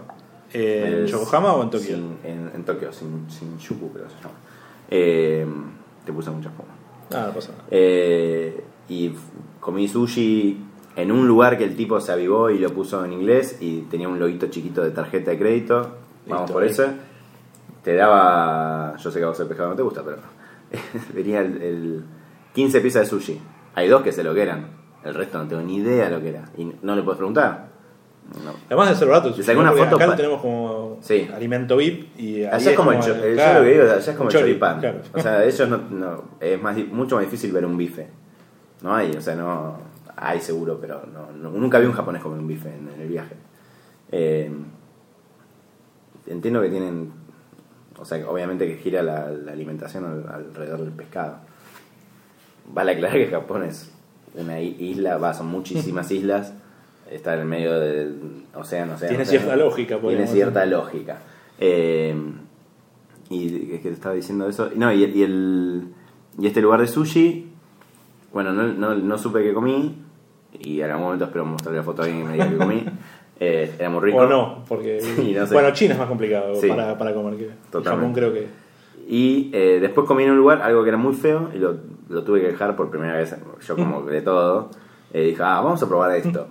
Eh, 0.53 1.01
¿En 1.01 1.07
Yokohama 1.07 1.55
o 1.55 1.63
en 1.65 1.71
Tokio? 1.71 1.97
Sin- 1.97 2.19
en, 2.23 2.51
en 2.55 2.65
Tokio, 2.65 2.93
sin, 2.93 3.27
Shinjuku 3.27 3.93
creo 3.93 4.05
que 4.07 4.11
se 4.13 4.17
llama. 4.19 4.35
Eh, 4.91 5.47
te 6.05 6.13
puse 6.13 6.31
mucha 6.31 6.51
fuma. 6.51 6.69
Ah, 7.15 7.27
no 7.29 7.35
pasa 7.35 7.53
nada. 7.53 7.65
Eh, 7.71 8.65
y 8.89 9.13
comí 9.61 9.89
sushi 9.89 10.65
en 10.97 11.13
un 11.13 11.29
lugar 11.29 11.59
que 11.59 11.65
el 11.65 11.77
tipo 11.77 12.01
se 12.01 12.13
avivó 12.13 12.51
y 12.51 12.59
lo 12.59 12.71
puso 12.71 13.05
en 13.05 13.13
inglés 13.13 13.59
y 13.61 13.83
tenía 13.83 14.09
un 14.09 14.19
loguito 14.19 14.49
chiquito 14.49 14.83
de 14.83 14.91
tarjeta 14.91 15.31
de 15.31 15.39
crédito. 15.39 15.75
Vamos 16.27 16.43
Listo, 16.43 16.53
por 16.53 16.63
ahí. 16.63 16.71
ese. 16.71 16.89
Te 17.83 17.95
daba. 17.95 18.97
Yo 18.97 19.11
sé 19.11 19.19
que 19.19 19.25
a 19.25 19.29
vos 19.29 19.41
el 19.41 19.47
pescado 19.47 19.71
no 19.71 19.77
te 19.77 19.83
gusta, 19.83 20.03
pero. 20.05 20.19
venía 21.15 21.41
el, 21.41 21.63
el 21.63 22.05
15 22.55 22.81
piezas 22.81 23.03
de 23.03 23.09
sushi. 23.09 23.41
Hay 23.75 23.89
dos 23.89 24.03
que 24.03 24.13
se 24.13 24.25
lo 24.25 24.35
que 24.35 24.43
eran. 24.43 24.67
El 25.05 25.15
resto 25.15 25.39
no 25.39 25.47
tengo 25.49 25.63
ni 25.63 25.77
idea 25.77 26.11
lo 26.11 26.21
que 26.21 26.31
era. 26.31 26.45
Y 26.57 26.71
no 26.83 26.97
le 26.97 27.03
puedes 27.03 27.19
preguntar. 27.19 27.69
No. 28.45 28.53
Además 28.67 28.91
de 28.91 28.95
ser 28.97 29.09
barato, 29.09 29.29
el 29.29 29.33
Le 29.33 29.37
sushi, 29.37 29.47
saqué 29.47 29.59
una 29.59 29.73
foto 29.73 29.97
acá 29.97 30.07
lo 30.07 30.17
tenemos 30.17 30.41
como 30.43 30.99
Sí. 31.01 31.29
alimento 31.35 31.77
VIP 31.79 32.09
y 32.21 32.45
Allá 32.45 32.71
es 32.73 32.77
como 32.77 32.93
el, 32.93 33.01
cho- 33.01 33.15
el- 33.15 33.37
yo 33.39 33.55
lo 33.55 33.63
que 33.63 33.69
digo, 33.71 33.83
allá 33.85 33.97
es 33.97 34.07
como 34.11 34.29
el 34.29 34.33
chori, 34.35 34.45
choripán. 34.45 34.81
claro. 34.81 34.99
O 35.15 35.21
sea, 35.21 35.45
ellos 35.45 35.69
no, 35.69 35.79
no- 35.91 36.25
es 36.39 36.61
más, 36.61 36.77
mucho 36.89 37.15
más 37.17 37.25
difícil 37.25 37.53
ver 37.53 37.65
un 37.65 37.77
bife. 37.79 38.07
No 38.83 38.95
hay, 38.95 39.11
o 39.13 39.21
sea, 39.21 39.35
no 39.35 39.79
hay 40.15 40.41
seguro, 40.41 40.79
pero 40.81 41.03
no, 41.13 41.33
no- 41.33 41.51
nunca 41.59 41.79
vi 41.79 41.87
un 41.87 41.93
japonés 41.93 42.23
comer 42.23 42.39
un 42.39 42.47
bife 42.49 42.69
en, 42.69 42.89
en 42.95 43.01
el 43.01 43.09
viaje. 43.09 43.35
Eh, 44.13 44.51
entiendo 46.27 46.61
que 46.61 46.69
tienen, 46.69 47.11
o 47.99 48.05
sea, 48.05 48.29
obviamente 48.29 48.67
que 48.67 48.77
gira 48.77 49.03
la, 49.03 49.31
la 49.31 49.53
alimentación 49.53 50.05
al- 50.05 50.29
alrededor 50.33 50.81
del 50.81 50.93
pescado. 50.93 51.37
Vale 52.71 52.93
aclarar 52.93 53.17
que 53.17 53.29
Japón 53.29 53.65
es 53.65 53.91
una 54.35 54.61
isla, 54.61 55.17
va, 55.17 55.33
son 55.35 55.47
muchísimas 55.47 56.11
islas, 56.11 56.53
está 57.11 57.35
en 57.35 57.41
el 57.41 57.47
medio 57.47 57.79
del 57.79 58.45
océano, 58.55 58.95
océano, 58.95 59.09
Tiene 59.09 59.23
océano. 59.23 59.25
cierta 59.45 59.57
lógica, 59.57 59.99
Tiene 59.99 60.27
cierta 60.27 60.61
decir. 60.61 60.73
lógica. 60.77 61.19
Eh, 61.59 62.15
Y 63.31 63.73
es 63.75 63.81
que 63.83 63.89
te 63.89 63.95
estaba 63.95 64.15
diciendo 64.15 64.49
eso. 64.49 64.71
No, 64.75 64.91
y, 64.93 65.05
y 65.05 65.23
el. 65.23 65.89
Y 66.39 66.47
este 66.47 66.63
lugar 66.63 66.81
de 66.81 66.87
sushi. 66.87 67.47
Bueno, 68.33 68.53
no, 68.53 68.63
no, 68.69 68.95
no 68.95 69.19
supe 69.19 69.43
que 69.43 69.53
comí. 69.53 69.97
Y 70.61 70.81
en 70.81 70.91
algún 70.91 71.05
momento 71.05 71.27
espero 71.27 71.45
mostrarle 71.45 71.79
la 71.79 71.85
foto 71.85 72.03
a 72.03 72.05
alguien 72.07 72.23
que 72.23 72.27
me 72.29 72.33
diga 72.35 72.49
que 72.49 72.57
comí. 72.57 72.85
Eh, 73.41 73.73
era 73.79 73.89
muy 73.89 74.01
rico. 74.01 74.19
O 74.19 74.27
no, 74.27 74.65
porque. 74.67 75.01
Sí, 75.17 75.33
no 75.33 75.47
sé. 75.47 75.55
Bueno, 75.55 75.71
China 75.73 75.93
es 75.93 75.99
más 76.01 76.09
complicado 76.09 76.57
Sí. 76.57 76.67
para, 76.67 76.99
para 76.99 77.15
comer 77.15 77.37
que. 77.37 77.51
Totalmente. 77.71 77.89
Japón 77.91 78.13
creo 78.13 78.33
que. 78.33 78.49
Y 79.09 79.51
eh, 79.55 79.79
después 79.81 80.09
comí 80.09 80.25
en 80.25 80.33
un 80.33 80.39
lugar 80.39 80.61
algo 80.61 80.83
que 80.83 80.89
era 80.89 80.99
muy 80.99 81.15
feo 81.15 81.49
y 81.55 81.59
lo, 81.59 81.77
lo 82.09 82.25
tuve 82.25 82.41
que 82.41 82.49
dejar 82.49 82.75
por 82.75 82.91
primera 82.91 83.17
vez. 83.17 83.37
Yo, 83.65 83.77
como 83.77 84.03
de 84.07 84.23
todo, 84.23 84.71
eh, 85.13 85.23
dije, 85.23 85.41
ah, 85.41 85.61
vamos 85.61 85.81
a 85.81 85.87
probar 85.89 86.17
esto. 86.17 86.49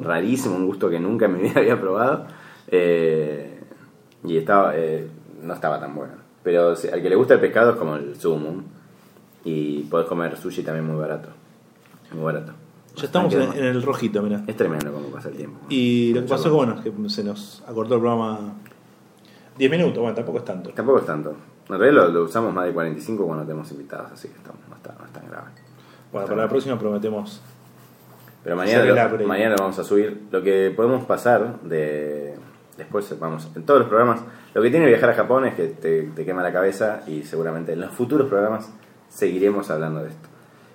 Rarísimo, 0.00 0.56
un 0.56 0.66
gusto 0.66 0.88
que 0.90 0.98
nunca 1.00 1.26
en 1.26 1.36
mi 1.36 1.42
vida 1.42 1.60
había 1.60 1.80
probado. 1.80 2.26
Eh, 2.68 3.60
y 4.24 4.36
estaba 4.36 4.76
eh, 4.76 5.08
no 5.42 5.54
estaba 5.54 5.80
tan 5.80 5.94
bueno. 5.94 6.12
Pero 6.42 6.74
si- 6.76 6.88
al 6.88 7.02
que 7.02 7.08
le 7.08 7.16
gusta 7.16 7.34
el 7.34 7.40
pescado 7.40 7.72
es 7.72 7.76
como 7.76 7.96
el 7.96 8.18
sumo. 8.18 8.62
Y 9.44 9.80
podés 9.84 10.06
comer 10.06 10.36
sushi 10.36 10.62
también 10.62 10.86
muy 10.86 10.96
barato. 10.96 11.28
Muy 12.12 12.22
barato. 12.22 12.52
Ya 12.94 13.04
estamos 13.04 13.32
en, 13.34 13.52
el 13.64 13.82
rojito, 13.82 14.22
mira. 14.22 14.42
Es 14.46 14.56
tremendo 14.56 14.92
cómo 14.92 15.08
pasa 15.08 15.28
el 15.30 15.36
tiempo. 15.36 15.58
Y 15.68 16.12
lo 16.12 16.22
que 16.22 16.28
pasó 16.28 16.42
es 16.44 16.50
que, 16.50 16.90
bueno, 16.90 17.04
que 17.04 17.10
se 17.10 17.24
nos 17.24 17.62
acortó 17.66 17.94
el 17.94 18.00
programa 18.00 18.52
10 19.58 19.70
minutos, 19.70 19.98
bueno, 19.98 20.14
tampoco 20.14 20.38
es 20.38 20.44
tanto. 20.44 20.70
Tampoco 20.70 20.98
es 20.98 21.06
tanto. 21.06 21.34
En 21.70 21.78
realidad 21.78 22.04
lo, 22.06 22.12
lo 22.12 22.24
usamos 22.24 22.52
más 22.52 22.66
de 22.66 22.72
45 22.72 23.24
cuando 23.26 23.44
tenemos 23.44 23.70
invitados, 23.72 24.12
así 24.12 24.28
que 24.28 24.34
estamos, 24.36 24.60
no, 24.68 24.76
está, 24.76 24.94
no 24.98 25.06
es 25.06 25.12
tan 25.12 25.26
grave. 25.28 25.48
Bueno, 26.12 26.26
para 26.28 26.42
la 26.42 26.48
próxima 26.48 26.78
prometemos. 26.78 27.40
Pero 28.44 28.56
mañana, 28.56 28.84
lo, 28.84 29.26
mañana 29.26 29.50
lo 29.56 29.62
vamos 29.62 29.78
a 29.78 29.84
subir. 29.84 30.22
Lo 30.30 30.42
que 30.42 30.72
podemos 30.74 31.04
pasar 31.04 31.60
de. 31.62 32.34
Después, 32.76 33.14
vamos, 33.20 33.48
en 33.54 33.64
todos 33.64 33.80
los 33.80 33.88
programas. 33.88 34.20
Lo 34.54 34.62
que 34.62 34.70
tiene 34.70 34.86
viajar 34.86 35.10
a 35.10 35.14
Japón 35.14 35.44
es 35.44 35.54
que 35.54 35.66
te, 35.68 36.02
te 36.04 36.24
quema 36.24 36.42
la 36.42 36.52
cabeza 36.52 37.02
y 37.06 37.22
seguramente 37.22 37.72
en 37.74 37.80
los 37.80 37.90
futuros 37.92 38.28
programas 38.28 38.72
seguiremos 39.08 39.70
hablando 39.70 40.02
de 40.02 40.08
esto. 40.08 40.28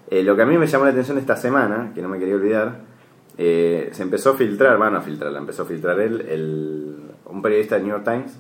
Eh, 0.09 0.23
lo 0.23 0.35
que 0.35 0.43
a 0.43 0.45
mí 0.45 0.57
me 0.57 0.67
llamó 0.67 0.85
la 0.85 0.91
atención 0.91 1.17
esta 1.17 1.35
semana, 1.35 1.91
que 1.93 2.01
no 2.01 2.07
me 2.07 2.17
quería 2.19 2.35
olvidar, 2.35 2.79
eh, 3.37 3.89
se 3.91 4.03
empezó 4.03 4.31
a 4.31 4.33
filtrar, 4.35 4.77
bueno, 4.77 4.97
a 4.97 5.01
filtrar, 5.01 5.31
la 5.31 5.39
empezó 5.39 5.63
a 5.63 5.65
filtrar 5.65 5.99
él, 5.99 6.21
el, 6.29 6.95
un 7.25 7.41
periodista 7.41 7.75
del 7.75 7.83
New 7.85 7.93
York 7.93 8.05
Times, 8.05 8.37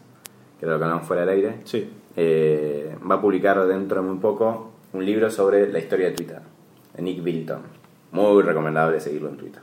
que 0.59 0.65
era 0.65 0.73
lo 0.73 0.79
que 0.79 0.85
hablamos 0.85 1.07
fuera 1.07 1.25
del 1.25 1.29
aire, 1.35 1.57
Sí. 1.65 1.89
eh, 2.15 2.95
va 3.09 3.15
a 3.15 3.21
publicar 3.21 3.65
dentro 3.67 4.01
de 4.01 4.07
muy 4.07 4.17
poco 4.19 4.71
un 4.93 5.03
libro 5.05 5.29
sobre 5.29 5.69
la 5.71 5.79
historia 5.79 6.07
de 6.07 6.13
Twitter, 6.15 6.39
de 6.95 7.01
Nick 7.03 7.21
Bilton. 7.21 7.61
Muy 8.11 8.41
recomendable 8.43 8.99
seguirlo 8.99 9.29
en 9.29 9.37
Twitter. 9.37 9.61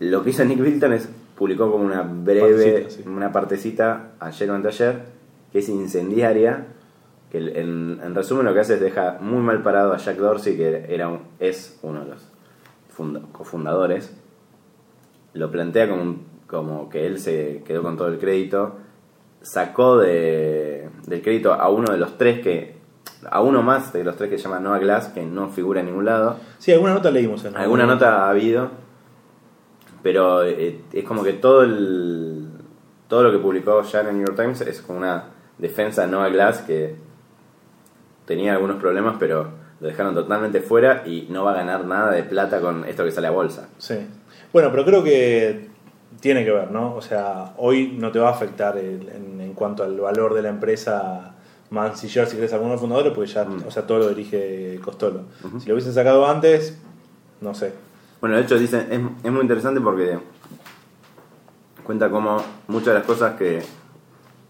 Lo 0.00 0.22
que 0.22 0.30
hizo 0.30 0.44
Nick 0.44 0.60
Bilton 0.60 0.92
es 0.92 1.08
publicó 1.36 1.70
como 1.70 1.84
una 1.84 2.02
breve, 2.02 2.72
Partecita, 2.82 2.90
sí. 3.02 3.08
una 3.08 3.32
partecita 3.32 4.10
ayer 4.20 4.50
o 4.50 4.54
anteayer, 4.54 5.02
que 5.52 5.58
es 5.60 5.68
incendiaria, 5.68 6.66
que 7.30 7.38
en, 7.38 8.00
en 8.02 8.14
resumen 8.14 8.44
lo 8.46 8.54
que 8.54 8.60
hace 8.60 8.74
es 8.74 8.80
deja 8.80 9.18
muy 9.20 9.38
mal 9.42 9.62
parado 9.62 9.92
a 9.92 9.98
Jack 9.98 10.16
Dorsey, 10.16 10.56
que 10.56 10.86
era 10.88 11.08
un- 11.08 11.20
es 11.38 11.78
uno 11.82 12.00
de 12.04 12.10
los 12.10 12.28
funda- 12.96 13.22
cofundadores, 13.32 14.12
lo 15.34 15.50
plantea 15.50 15.88
como, 15.88 16.16
como 16.46 16.88
que 16.88 17.06
él 17.06 17.18
se 17.20 17.62
quedó 17.66 17.82
con 17.82 17.96
todo 17.96 18.08
el 18.08 18.18
crédito, 18.18 18.76
sacó 19.42 19.98
de, 19.98 20.88
del 21.06 21.22
crédito 21.22 21.52
a 21.54 21.68
uno 21.68 21.92
de 21.92 21.98
los 21.98 22.18
tres 22.18 22.40
que, 22.40 22.77
a 23.30 23.40
uno 23.40 23.62
más 23.62 23.92
de 23.92 24.04
los 24.04 24.16
tres 24.16 24.30
que 24.30 24.38
se 24.38 24.44
llama 24.44 24.60
Noah 24.60 24.78
Glass, 24.78 25.08
que 25.08 25.24
no 25.24 25.48
figura 25.48 25.80
en 25.80 25.86
ningún 25.86 26.04
lado. 26.04 26.36
Sí, 26.58 26.72
alguna 26.72 26.94
nota 26.94 27.10
leímos 27.10 27.44
en 27.44 27.56
Alguna 27.56 27.86
nota 27.86 28.24
ha 28.26 28.30
habido, 28.30 28.70
pero 30.02 30.44
eh, 30.44 30.80
es 30.92 31.04
como 31.04 31.22
que 31.24 31.32
todo 31.34 31.62
el 31.62 32.48
todo 33.08 33.22
lo 33.22 33.32
que 33.32 33.38
publicó 33.38 33.82
ya 33.82 34.00
en 34.02 34.08
el 34.08 34.16
New 34.18 34.26
York 34.26 34.36
Times 34.38 34.60
es 34.60 34.82
como 34.82 34.98
una 34.98 35.24
defensa 35.56 36.02
de 36.02 36.08
Noah 36.08 36.28
Glass 36.28 36.58
que 36.60 36.94
tenía 38.26 38.52
algunos 38.52 38.76
problemas, 38.76 39.16
pero 39.18 39.48
lo 39.80 39.86
dejaron 39.88 40.14
totalmente 40.14 40.60
fuera 40.60 41.02
y 41.06 41.26
no 41.30 41.44
va 41.44 41.52
a 41.52 41.54
ganar 41.54 41.84
nada 41.86 42.10
de 42.10 42.22
plata 42.22 42.60
con 42.60 42.84
esto 42.84 43.04
que 43.04 43.10
sale 43.10 43.28
a 43.28 43.30
bolsa. 43.30 43.68
Sí. 43.78 44.06
Bueno, 44.52 44.70
pero 44.70 44.84
creo 44.84 45.02
que 45.02 45.68
tiene 46.20 46.44
que 46.44 46.50
ver, 46.50 46.70
¿no? 46.70 46.94
O 46.94 47.00
sea, 47.00 47.54
hoy 47.56 47.96
no 47.98 48.12
te 48.12 48.18
va 48.18 48.28
a 48.28 48.32
afectar 48.32 48.76
el- 48.76 49.08
en, 49.08 49.40
en 49.40 49.54
cuanto 49.54 49.82
al 49.84 49.98
valor 49.98 50.34
de 50.34 50.42
la 50.42 50.48
empresa 50.50 51.34
Manciller, 51.70 52.26
si 52.26 52.36
querés, 52.36 52.52
alguno 52.52 52.70
de 52.70 52.74
los 52.74 52.80
fundadores, 52.80 53.12
porque 53.14 53.30
ya, 53.30 53.44
Mm. 53.44 53.64
o 53.66 53.70
sea, 53.70 53.86
todo 53.86 53.98
lo 53.98 54.08
dirige 54.08 54.80
Costolo. 54.82 55.22
Si 55.60 55.66
lo 55.68 55.74
hubiesen 55.74 55.92
sacado 55.92 56.26
antes, 56.26 56.78
no 57.40 57.54
sé. 57.54 57.72
Bueno, 58.20 58.36
de 58.36 58.42
hecho 58.42 58.58
dicen, 58.58 58.86
es, 58.90 59.00
es 59.26 59.30
muy 59.32 59.42
interesante 59.42 59.80
porque 59.80 60.18
cuenta 61.84 62.10
cómo 62.10 62.42
muchas 62.68 62.88
de 62.88 62.94
las 62.94 63.04
cosas 63.04 63.36
que, 63.36 63.62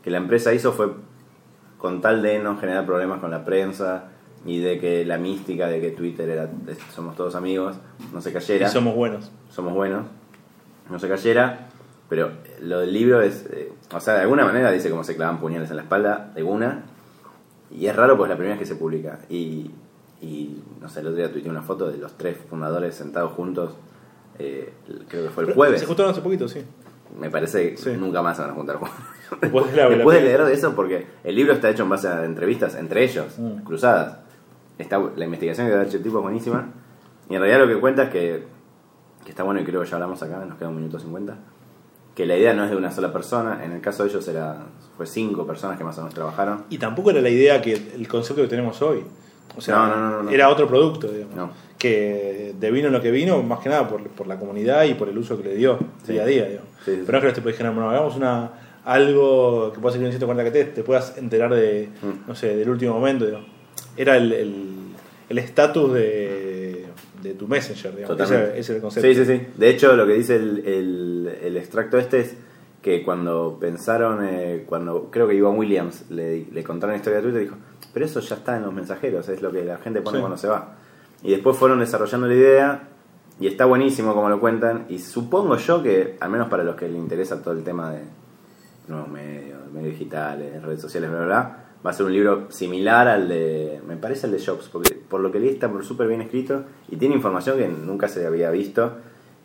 que 0.03 0.11
la 0.11 0.19
empresa 0.19 0.53
hizo 0.55 0.73
fue 0.73 0.93
con 1.79 2.01
tal 2.01 2.23
de 2.23 2.39
no 2.39 2.57
generar 2.59 2.85
problemas 2.87 3.21
con 3.21 3.31
la 3.31 3.45
prensa 3.45 4.05
y 4.45 4.61
de 4.61 4.79
que 4.81 5.05
la 5.05 5.19
mística 5.19 5.67
de 5.67 5.81
que 5.81 5.91
Twitter 5.91 6.29
era 6.29 6.47
de- 6.47 6.77
somos 6.95 7.17
todos 7.17 7.35
amigos 7.35 7.77
no 8.13 8.21
se 8.21 8.31
Y 8.31 8.33
cayera, 8.33 8.69
somos 8.69 8.95
buenos. 8.95 9.31
somos 9.51 9.75
buenos, 9.75 10.07
no 10.91 10.99
se 10.99 11.09
cayera, 11.09 11.69
pero 12.09 12.31
lo 12.63 12.81
del 12.81 12.93
libro 12.93 13.21
es, 13.21 13.47
eh, 13.53 13.71
o 13.95 14.01
sea, 14.01 14.15
de 14.15 14.21
alguna 14.23 14.45
manera 14.45 14.71
dice 14.73 14.91
cómo 14.91 15.05
se 15.05 15.15
clavan 15.15 15.39
puñales 15.39 15.71
en 15.71 15.77
la 15.77 15.83
espalda 15.83 16.33
de 16.35 16.43
una 16.43 16.83
y 17.71 17.87
es 17.87 17.95
raro 17.97 18.17
pues 18.17 18.29
la 18.29 18.37
primera 18.37 18.55
vez 18.57 18.61
que 18.69 18.75
se 18.75 18.79
publica 18.79 19.21
y, 19.29 19.71
y 20.23 20.63
no 20.81 20.89
sé, 20.89 21.01
el 21.01 21.07
otro 21.09 21.17
día 21.19 21.31
tuiteé 21.33 21.51
una 21.51 21.63
foto 21.63 21.91
de 21.91 21.99
los 21.99 22.17
tres 22.17 22.37
fundadores 22.49 22.95
sentados 22.95 23.33
juntos, 23.33 23.73
eh, 24.39 24.73
creo 25.09 25.25
que 25.25 25.31
fue 25.31 25.43
el 25.43 25.47
Pero 25.49 25.55
jueves. 25.55 25.81
Se 25.81 25.87
juntaron 25.87 26.13
hace 26.13 26.21
poquito, 26.23 26.49
sí. 26.49 26.63
Me 27.19 27.31
parece 27.31 27.71
que 27.71 27.77
Sí. 27.77 27.91
nunca 27.99 28.21
más 28.23 28.37
se 28.37 28.43
van 28.43 28.53
a 28.53 28.55
juntar. 28.55 28.79
Después 29.41 29.71
de 29.71 29.77
la- 29.77 29.89
Después 29.89 30.17
de 30.19 30.25
leer 30.25 30.45
de 30.45 30.53
eso, 30.53 30.75
porque 30.75 31.07
el 31.25 31.35
libro 31.35 31.53
está 31.55 31.71
hecho 31.71 31.83
en 31.85 31.89
base 31.89 32.09
a 32.09 32.25
entrevistas 32.25 32.75
entre 32.75 33.05
ellos, 33.05 33.39
Mm. 33.39 33.63
cruzadas. 33.65 34.19
Está, 34.79 34.99
la 35.17 35.25
investigación 35.25 35.67
que 35.67 35.75
ha 35.75 35.83
hecho 35.83 35.97
el 35.97 36.03
tipo 36.03 36.19
es 36.19 36.23
buenísima. 36.23 36.67
Y 37.29 37.35
en 37.35 37.41
realidad 37.41 37.67
lo 37.67 37.75
que 37.75 37.81
cuenta 37.81 38.05
es 38.05 38.11
que, 38.11 38.45
que 39.25 39.31
está 39.31 39.43
bueno 39.43 39.61
y 39.61 39.65
creo 39.65 39.83
que 39.83 39.89
ya 39.89 39.97
hablamos 39.97 40.23
acá, 40.23 40.45
nos 40.45 40.57
queda 40.59 40.69
un 40.69 40.77
minuto 40.77 40.99
cincuenta. 40.99 41.37
Que 42.19 42.27
la 42.27 42.37
idea 42.37 42.53
no 42.53 42.65
es 42.65 42.71
de 42.71 42.77
una 42.77 42.91
sola 42.91 43.13
persona, 43.13 43.65
en 43.65 43.71
el 43.71 43.81
caso 43.81 44.03
de 44.03 44.09
ellos 44.11 44.27
era, 44.27 44.57
fue 44.97 45.07
cinco 45.07 45.47
personas 45.47 45.79
que 45.79 45.85
más 45.85 45.97
o 45.99 46.01
menos 46.01 46.15
trabajaron. 46.15 46.65
Y 46.69 46.79
tampoco 46.79 47.11
era 47.13 47.21
la 47.21 47.29
idea 47.31 47.63
que 47.63 47.75
el 47.95 48.09
concepto 48.09 48.43
que 48.43 48.49
tenemos 48.49 48.83
hoy. 48.83 49.05
O 49.57 49.61
sea, 49.61 49.77
No, 49.87 50.23
no, 50.25 50.31
era 50.31 50.49
otro 50.49 50.67
producto, 50.67 51.07
digamos. 51.07 51.51
Que 51.79 52.55
de 52.59 52.71
vino 52.73 52.89
lo 52.91 53.01
que 53.01 53.13
vino, 53.13 53.41
más 53.45 53.61
que 53.61 53.69
nada 53.69 53.87
por, 53.89 54.03
por 54.09 54.27
la 54.27 54.37
comunidad 54.37 54.83
y 54.83 54.95
por 54.95 55.09
el 55.09 55.17
uso 55.17 55.41
que 55.41 55.45
le 55.51 55.55
dio 55.55 55.79
Sí. 56.05 56.13
día 56.15 56.23
a 56.25 56.27
día. 56.27 56.45
digamos. 56.47 56.69
Sí, 56.85 56.97
sí, 56.97 57.03
Pero 57.07 57.21
no 57.21 57.29
es 57.29 57.35
que 57.35 57.41
te 57.41 57.49
dijeran, 57.49 57.75
bueno, 57.77 57.89
hagamos 57.91 58.17
una, 58.17 58.51
algo 58.85 59.73
que 59.73 59.79
pueda 59.79 59.93
ser 59.95 60.03
un 60.05 60.11
140 60.11 60.43
que 60.45 60.51
te, 60.51 60.65
te 60.73 60.83
puedas 60.83 61.17
enterar 61.19 61.55
de, 61.55 61.89
Mm. 62.03 62.29
no 62.29 62.35
sé, 62.35 62.57
del 62.57 62.69
último 62.69 62.95
momento. 62.95 63.27
digamos. 63.27 63.47
Era 63.97 64.17
el 64.17 64.33
el- 64.33 64.75
el 65.29 65.39
estatus 65.39 65.93
de, 65.95 66.58
de 67.23 67.35
tu 67.35 67.47
messenger, 67.49 67.95
digamos. 67.97 68.21
Ese, 68.21 68.35
ese 68.51 68.59
es 68.61 68.71
el 68.71 68.81
concepto. 68.81 69.09
Sí, 69.09 69.15
sí, 69.15 69.25
sí. 69.25 69.47
De 69.57 69.71
hecho, 69.71 69.97
lo 69.97 70.07
que 70.07 70.13
dice 70.15 70.37
el, 70.37 70.59
el- 70.67 71.39
el 71.43 71.57
extracto 71.57 71.99
este 71.99 72.21
es 72.21 72.35
que 72.83 73.03
cuando 73.03 73.59
pensaron, 73.61 74.25
eh, 74.25 74.65
cuando 74.67 75.11
creo 75.11 75.27
que 75.27 75.35
Ivan 75.35 75.57
Williams 75.59 76.05
le, 76.11 76.47
le 76.53 76.65
contaron 76.65 76.93
la 76.93 76.99
historia 76.99 77.17
de 77.19 77.23
Twitter, 77.25 77.43
dijo, 77.43 77.57
pero 77.93 78.07
eso 78.07 78.21
ya 78.21 78.37
está 78.37 78.57
en 78.57 78.63
los 78.63 78.73
mensajeros, 78.73 79.29
es 79.29 79.43
lo 79.43 79.51
que 79.51 79.65
la 79.65 79.79
gente 79.79 80.01
pone 80.01 80.19
Sí. 80.19 80.21
cuando 80.21 80.37
se 80.39 80.47
va. 80.49 80.77
Y 81.23 81.31
después 81.33 81.57
fueron 81.57 81.81
desarrollando 81.81 82.29
la 82.29 82.35
idea 82.35 82.89
y 83.41 83.49
está 83.49 83.65
buenísimo 83.65 84.15
como 84.15 84.29
lo 84.29 84.39
cuentan. 84.41 84.87
Y 84.89 85.01
supongo 85.01 85.57
yo 85.57 85.83
que, 85.83 86.17
al 86.21 86.31
menos 86.31 86.49
para 86.49 86.63
los 86.63 86.77
que 86.77 86.87
les 86.89 86.97
interesa 86.97 87.43
todo 87.43 87.55
el 87.55 87.65
tema 87.65 87.91
de 87.93 88.03
nuevos 88.87 89.09
medios, 89.09 89.59
medios 89.73 89.91
digitales, 89.99 90.63
redes 90.63 90.81
sociales, 90.81 91.11
bla, 91.11 91.19
bla, 91.19 91.27
bla, 91.27 91.65
va 91.87 91.91
a 91.91 91.93
ser 91.93 92.07
un 92.07 92.13
libro 92.13 92.47
similar 92.51 93.07
al 93.09 93.29
de, 93.29 93.81
me 93.87 93.97
parece 93.97 94.27
el 94.27 94.33
de 94.33 94.45
Jobs, 94.45 94.69
porque 94.73 94.95
por 94.95 95.21
lo 95.21 95.31
que 95.31 95.39
leí 95.41 95.51
está 95.51 95.71
súper 95.83 96.09
bien 96.09 96.21
escrito 96.21 96.65
y 96.91 96.97
tiene 96.97 97.15
información 97.15 97.57
que 97.59 97.69
nunca 97.69 98.09
se 98.09 98.27
había 98.27 98.51
visto. 98.51 98.93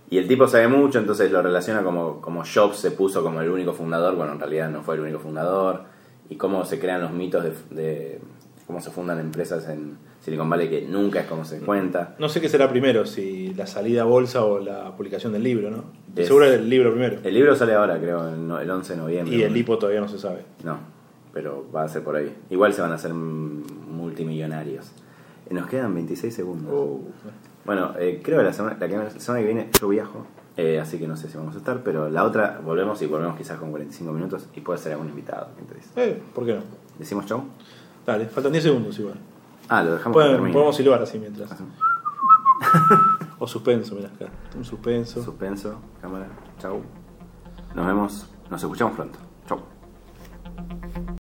Y 0.09 0.17
el 0.17 0.27
tipo 0.27 0.47
sabe 0.47 0.67
mucho, 0.67 0.99
entonces 0.99 1.31
lo 1.31 1.41
relaciona 1.41 1.81
como, 1.83 2.21
como 2.21 2.43
Jobs 2.45 2.77
se 2.77 2.91
puso 2.91 3.23
como 3.23 3.41
el 3.41 3.49
único 3.49 3.73
fundador, 3.73 4.15
bueno, 4.15 4.33
en 4.33 4.39
realidad 4.39 4.69
no 4.69 4.83
fue 4.83 4.95
el 4.95 5.01
único 5.01 5.19
fundador, 5.19 5.83
y 6.29 6.35
cómo 6.35 6.65
se 6.65 6.79
crean 6.79 7.01
los 7.01 7.11
mitos 7.11 7.43
de, 7.43 7.51
de 7.71 8.19
cómo 8.67 8.79
se 8.79 8.91
fundan 8.91 9.19
empresas 9.19 9.67
en 9.69 9.97
Silicon 10.21 10.49
Valley, 10.49 10.69
que 10.69 10.81
nunca 10.83 11.21
es 11.21 11.25
como 11.27 11.43
se 11.45 11.59
cuenta. 11.59 12.15
No 12.19 12.29
sé 12.29 12.41
qué 12.41 12.49
será 12.49 12.69
primero, 12.69 13.05
si 13.05 13.53
la 13.55 13.65
salida 13.67 14.03
a 14.03 14.05
bolsa 14.05 14.43
o 14.45 14.59
la 14.59 14.95
publicación 14.95 15.33
del 15.33 15.43
libro, 15.43 15.69
¿no? 15.71 15.83
Es- 16.15 16.27
Seguro 16.27 16.45
el 16.45 16.69
libro 16.69 16.91
primero. 16.91 17.17
El 17.23 17.33
libro 17.33 17.55
sale 17.55 17.73
ahora, 17.73 17.97
creo, 17.99 18.29
el 18.29 18.69
11 18.69 18.93
de 18.93 18.99
noviembre. 18.99 19.35
Y 19.35 19.41
el 19.43 19.55
hipo 19.57 19.77
todavía 19.77 19.99
no 20.01 20.07
se 20.07 20.19
sabe. 20.19 20.43
No, 20.63 20.77
pero 21.33 21.65
va 21.75 21.83
a 21.83 21.87
ser 21.89 22.03
por 22.03 22.15
ahí. 22.15 22.35
Igual 22.49 22.73
se 22.73 22.81
van 22.81 22.91
a 22.91 22.95
hacer 22.95 23.13
multimillonarios. 23.13 24.91
Eh, 25.49 25.53
Nos 25.53 25.67
quedan 25.67 25.93
26 25.93 26.33
segundos. 26.33 26.71
Oh. 26.73 27.01
Bueno, 27.65 27.93
eh, 27.97 28.21
creo 28.23 28.37
que 28.39 28.43
la 28.43 28.53
semana, 28.53 28.77
la 28.79 28.87
que, 28.87 28.97
la 28.97 29.09
semana 29.09 29.39
que 29.41 29.45
viene 29.53 29.69
yo 29.79 29.87
viajo, 29.87 30.25
eh, 30.57 30.79
así 30.79 30.99
que 30.99 31.07
no 31.07 31.15
sé 31.17 31.29
si 31.29 31.37
vamos 31.37 31.55
a 31.55 31.57
estar, 31.59 31.81
pero 31.83 32.09
la 32.09 32.23
otra 32.25 32.59
volvemos 32.63 33.01
y 33.01 33.07
volvemos 33.07 33.37
quizás 33.37 33.57
con 33.57 33.71
45 33.71 34.11
minutos 34.13 34.47
y 34.55 34.61
puede 34.61 34.79
ser 34.79 34.91
algún 34.93 35.09
invitado. 35.09 35.47
¿quién 35.55 35.67
te 35.67 35.75
dice? 35.75 35.89
Eh, 35.95 36.21
¿Por 36.35 36.45
qué 36.45 36.53
no? 36.55 36.61
¿Decimos 36.99 37.25
chau? 37.25 37.43
Dale, 38.05 38.25
faltan 38.27 38.51
10 38.51 38.63
segundos 38.63 38.99
igual. 38.99 39.15
Ah, 39.69 39.81
lo 39.81 39.93
dejamos 39.93 40.13
Pueden- 40.13 40.51
podemos 40.51 40.75
silbar 40.75 41.01
así 41.01 41.17
mientras. 41.19 41.49
O 43.39 43.47
suspenso, 43.47 43.95
mira 43.95 44.07
acá. 44.07 44.27
Un 44.55 44.63
suspenso. 44.63 45.21
Suspenso, 45.21 45.75
cámara, 46.01 46.27
chau. 46.59 46.81
Nos 47.75 47.85
vemos, 47.87 48.29
nos 48.49 48.61
escuchamos 48.61 48.95
pronto. 48.95 49.19